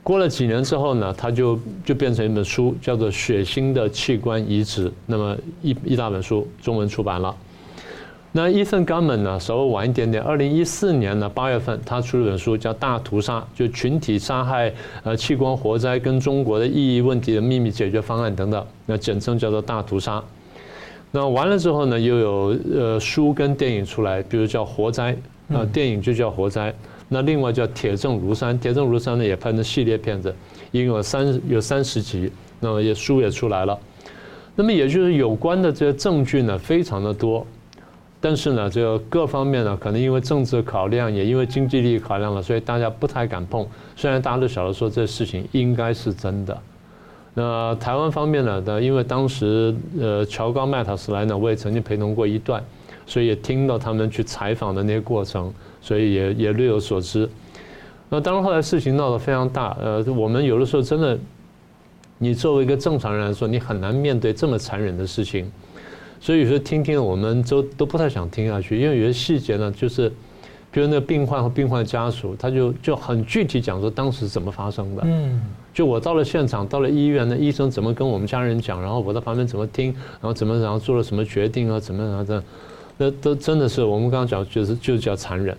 [0.02, 4.88] 过了几年之后呢，他就就变成一本书，叫做《血腥的器官移植》。
[5.06, 7.36] 那么一一大本书，中文出版了。
[8.32, 14.72] 那 Ethan Gumman 呢，稍微晚一点点，二零一四年呢八月份，他出了本书叫《大屠杀》，就群体杀害
[15.02, 20.18] 呃器官活灾跟中国的意义问题的秘密解决方案等等，那简称叫做《大屠杀》。
[21.10, 25.12] 那完了之后呢，又有呃书跟电影出来，比如叫《活灾》，
[25.48, 26.70] 那电影就叫《活灾》。
[27.12, 30.32] 那另外叫《铁证如山》，《铁证如山》呢也拍成系列片子，
[30.70, 32.30] 一共有三有三十集，
[32.60, 33.76] 那么也书也出来了。
[34.54, 37.44] 那么也就是有关的这些证据呢，非常的多。
[38.20, 43.66] 但是呢，这个各方面呢，可能因为政治考量，也因为经济利益考量了，所以大家不太敢碰。
[43.96, 46.56] 虽然大家都晓得说这事情应该是真的。
[47.32, 52.62] 那台湾方面呢，因为当时呃乔高麦塔斯来呢，我也曾经陪同过一段，
[53.06, 57.28] 所以也听到他们去采访的那些过程，所以也也略有所知。
[58.08, 61.18] 那当然后来事情闹得非常大，呃，我们有的时候真的，
[62.18, 65.50] 你作为一个正常人来说，你很难面对这么残忍的事情。
[66.22, 70.10] 所以有时候听听我们都都不太想听下去，因为有些细节呢，就是，
[70.70, 75.02] 比如那病患和病患家属，他就就很具体讲说当时怎么发生的。
[75.06, 75.40] 嗯，
[75.72, 82.44] 就我到了现场，到了医院，那医生怎么跟我们家人讲，然后我在旁边怎么听，然后怎么然后做了什么决定啊，怎么样的，
[83.00, 85.56] 那都真的是我们刚刚讲就是就是叫残忍。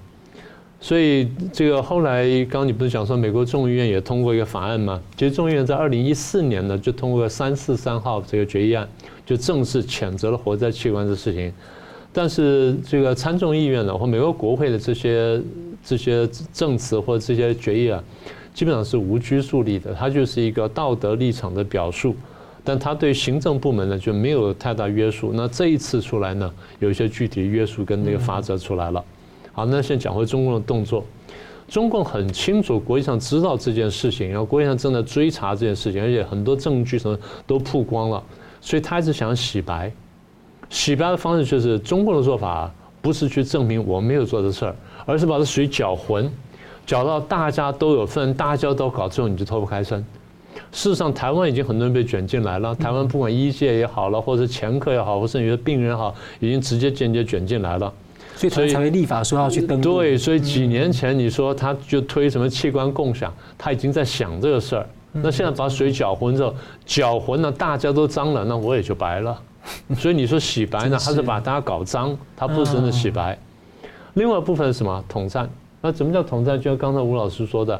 [0.80, 5.02] 所以这个后来刚刚你不是讲说美国众议院也通过一个法案吗？
[5.18, 8.88] 其实众议院在二零一四年呢就通过了三四三号这个决议案。
[9.24, 11.54] 就正式谴责了活摘器官的事情，
[12.12, 15.42] 但是这个参众议院呢，或美国国会的这些
[15.82, 18.04] 这些证词或者这些决议啊，
[18.54, 22.14] 基本上是无拘束力的，它就是一个道德立场的表述，
[22.64, 25.32] 但它对行政部门呢就没有太大约束。
[25.34, 29.03] 那这一次出来呢，有一些具体约束跟那个法则出来了。
[29.51, 31.03] 好，那现在讲回中共的动作，
[31.68, 38.24] 中共很清楚国际上知道这件事情，然后国际上正在追查这件事情，而且很多证据什么都曝光了。
[38.62, 39.91] 所以他一直想洗白，
[40.70, 46.32] 洗白的方式就是中共的做法，不是去证明我没有做这事儿，而是把这水搅浑，
[46.86, 50.05] 搅到大家都有份，大家都搞之后，你就脱不开身。
[50.72, 57.91] 事实上，台湾已经很多人被卷进来了，台湾不管医界也好了，或者前科也好，或者有的病人好，已经直接间接卷进来了。
[58.36, 59.99] 所以才会立法说要去登录。
[59.99, 64.88] 对，所以几年前你说他就推什么器官共享，他已经在想这个事儿。
[65.12, 69.39] 那现在把水搅浑之后，搅浑了，大家都脏了，那我也就白了。
[69.95, 72.18] 所以你说洗白呢，还是把大家搞脏？
[72.36, 73.38] 他不是真的洗白。
[74.16, 75.04] 另外一部分是什么？
[75.08, 75.47] 统战。
[75.82, 76.58] 那怎么叫统战？
[76.60, 77.80] 就像刚才吴老师说的，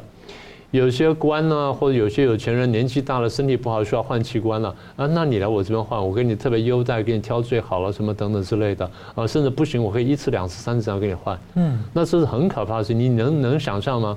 [0.72, 11.38] 有些官呢，或者有些有钱人年纪大了，身体不好需要换器官了啊，那你来我这边换，我给你特别优待，给你挑最好了，什么等等之类的啊，甚至不行，我可以一次、两次、三次这样给你换。
[11.56, 14.16] 嗯，那这是很可怕的事情，你能能想象吗？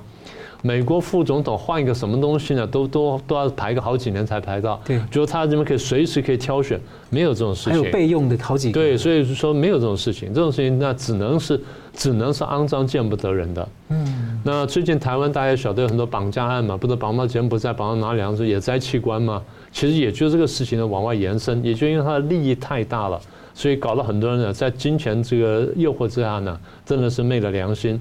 [0.62, 2.66] 美国副总统换一个什么东西呢？
[2.66, 4.80] 都都都要排个好几年才排到。
[4.84, 6.80] 对，就是他这边可以随时可以挑选，
[7.10, 7.72] 没有这种事情。
[7.72, 8.80] 还有备用的好几个。
[8.80, 11.60] 对，所以说没有这种事情，这种事情那只能是
[11.96, 13.68] 只能是肮脏见不得人的。
[13.88, 14.40] 嗯。
[14.44, 19.42] 那最近台湾大家晓得有很多绑架案嘛，不是绑到柬埔寨，绑到哪里样子也摘器官嘛？
[19.72, 23.20] 其实也就这个事情呢往外延伸，也就因为它的利益太大了，
[23.54, 28.00] 所以搞了很多人呢在金钱这个诱惑之下呢，真的是昧了良心。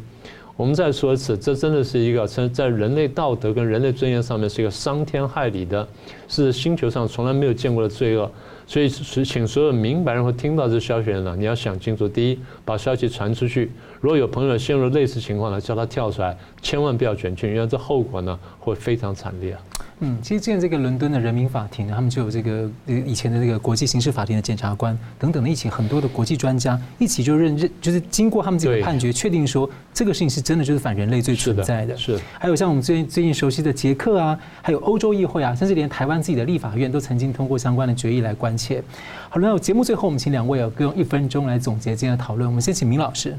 [0.58, 5.86] 我们再说一次，这真的是一个在人类道德跟人类尊严上面是一个伤天害理的，
[6.30, 8.32] 是星球上从来没有见过的罪恶。
[8.68, 13.68] 所以，请所有明白人和听到这消息的人呢，你要想清楚：第一，把消息传出去；
[14.00, 19.56] 如果有朋友陷入类似情况呢，叫他跳出来，千万不要卷进去，因为这后果呢会非常惨烈。
[20.00, 31.96] 嗯，其实现在这个伦敦的人民法庭呢，他们就有这个以前的这个国际刑事法庭的检察官等等的一起很多的国际专家一起就认认，就是经过他们这个判决，确定说这个事情是真的，就是反人类罪存在的。
[31.96, 32.20] 是。
[32.38, 38.84] 还有像我们最近最近熟悉的捷克啊，还有欧洲议会啊，甚至连台湾自己的立法院都曾经通过相关的决议来关切。
[39.30, 42.50] 好了，那节目最后我们请两位啊各用一分钟来总结今天的讨论。
[42.50, 43.34] 我们先请明老师。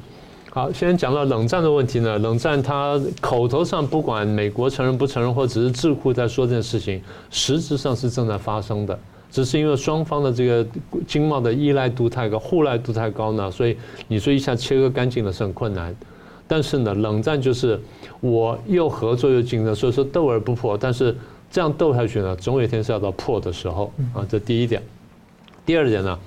[0.56, 2.18] 好，先讲到冷战的问题呢。
[2.20, 6.98] 冷战它口头上不管美国承认不承认，或者只是智库在说这件事情，
[7.30, 8.98] 实质上是正在发生的。
[9.30, 10.66] 只是因为双方的这个
[11.06, 13.76] 经贸的依赖度太高，互赖度太高呢，所以
[14.08, 15.94] 你说一下切割干净的是很困难。
[16.48, 17.78] 但是呢，冷战就是
[18.20, 20.74] 我又合作又竞争，所以说斗而不破。
[20.74, 21.14] 但是
[21.50, 24.24] 这样斗下去呢，总有一天是要到破的时候啊。
[24.26, 24.82] 这第一点。
[25.66, 26.18] 第二点呢？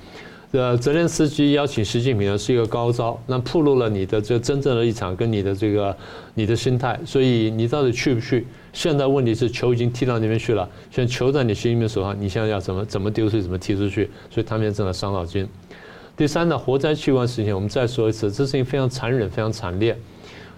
[0.52, 5.96] 呃，泽连斯基邀请习近平呢是一个高招，那暴露了你的这真正的立场跟你的这个
[6.34, 8.48] 你的心态，所以你到底去不去？
[8.74, 14.10] 现在问题是球已经踢到那边去了，现在球在你习近平手上，你现在要怎么怎么丢出去，怎么踢出去？
[14.32, 15.48] 所以他们也正在伤脑筋。
[16.18, 19.96] 第三呢，活灾器官事情，我们再说一次，这事情非常残忍，非常惨烈。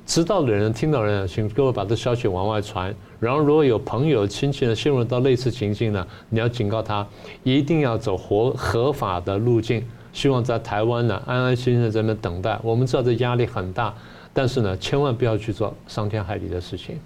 [0.06, 2.94] 知道的人、听到的人，请各位把这消息往外传。
[3.20, 7.08] 然后，如果有朋友、亲戚呢陷入到类似情境呢，你要警告他，
[7.44, 12.60] 一定要走合合法的路径，希望在台湾呢安安心心的在那等待。
[12.64, 13.94] 我们知道这压力很大，
[14.34, 17.00] 但是呢，千万不要去做伤天害理的事情。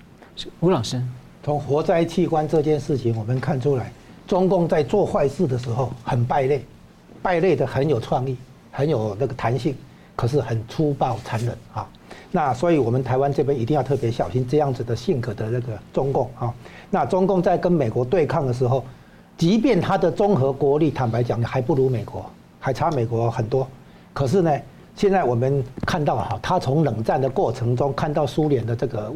[0.61, 1.01] 吴老师，
[1.43, 3.91] 从活摘器官这件事情，我们看出来，
[4.25, 6.65] 中共在做坏事的时候很败类，
[7.21, 8.35] 败类的很有创意，
[8.71, 9.75] 很有那个弹性，
[10.15, 11.87] 可是很粗暴残忍啊。
[12.31, 16.53] 那所以，我们台湾这边一定要特别小心这样子的性格的那个中共啊。
[16.89, 18.83] 那中共在跟美国对抗的时候，
[19.37, 22.25] 即便他的综合国力，坦白讲还不如美国，
[22.59, 23.67] 还差美国很多。
[24.13, 24.51] 可是呢，
[24.95, 29.11] 现在我们看到哈，他从冷战的过程中看到苏联的这个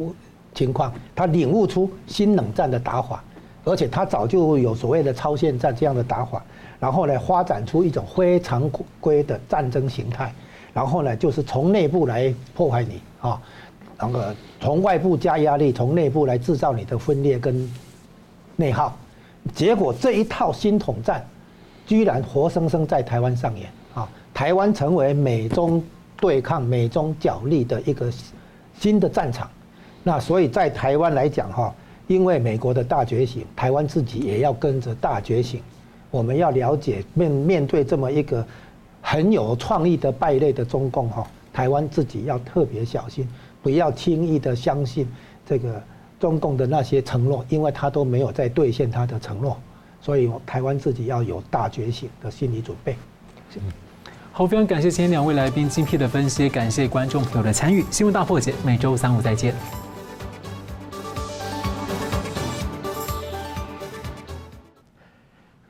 [0.54, 3.22] 情况，他领悟出新冷战的打法，
[3.64, 6.42] 而且他早就有所谓的超限战这样的打法，
[6.78, 10.34] 然后呢，发展出一种非常规的战争形态，
[10.72, 13.00] 然后呢，就是从内部来破坏你。
[13.20, 13.40] 啊，
[13.98, 17.70] 那个从外部加压力，从内部来制造你的分裂跟
[18.56, 18.96] 内耗，
[19.54, 21.22] 结果这一套新统战，
[21.86, 24.08] 居然活生生在台湾上演啊！
[24.32, 25.82] 台湾成为美中
[26.16, 28.10] 对抗、美中角力的一个
[28.78, 29.50] 新的战场。
[30.02, 31.74] 那所以在台湾来讲哈，
[32.06, 35.60] 因为美国的大觉醒，台湾自己也要跟着大觉醒。
[36.10, 38.44] 我们要了解面面对这么一个
[39.00, 41.26] 很有创意的败类的中共哈。
[41.52, 43.28] 台湾自己要特别小心，
[43.62, 45.06] 不要轻易的相信
[45.44, 45.82] 这个
[46.18, 49.58] 中共的那些承诺，因为他都没有在兑现他的承诺，
[50.00, 52.94] 所以台湾自己要有大觉醒的心理准备。
[54.30, 57.84] 好，非常感谢今天两位来宾精辟的分析，感谢观众朋友的参与。
[57.90, 59.52] 新闻大破解每周三五再见。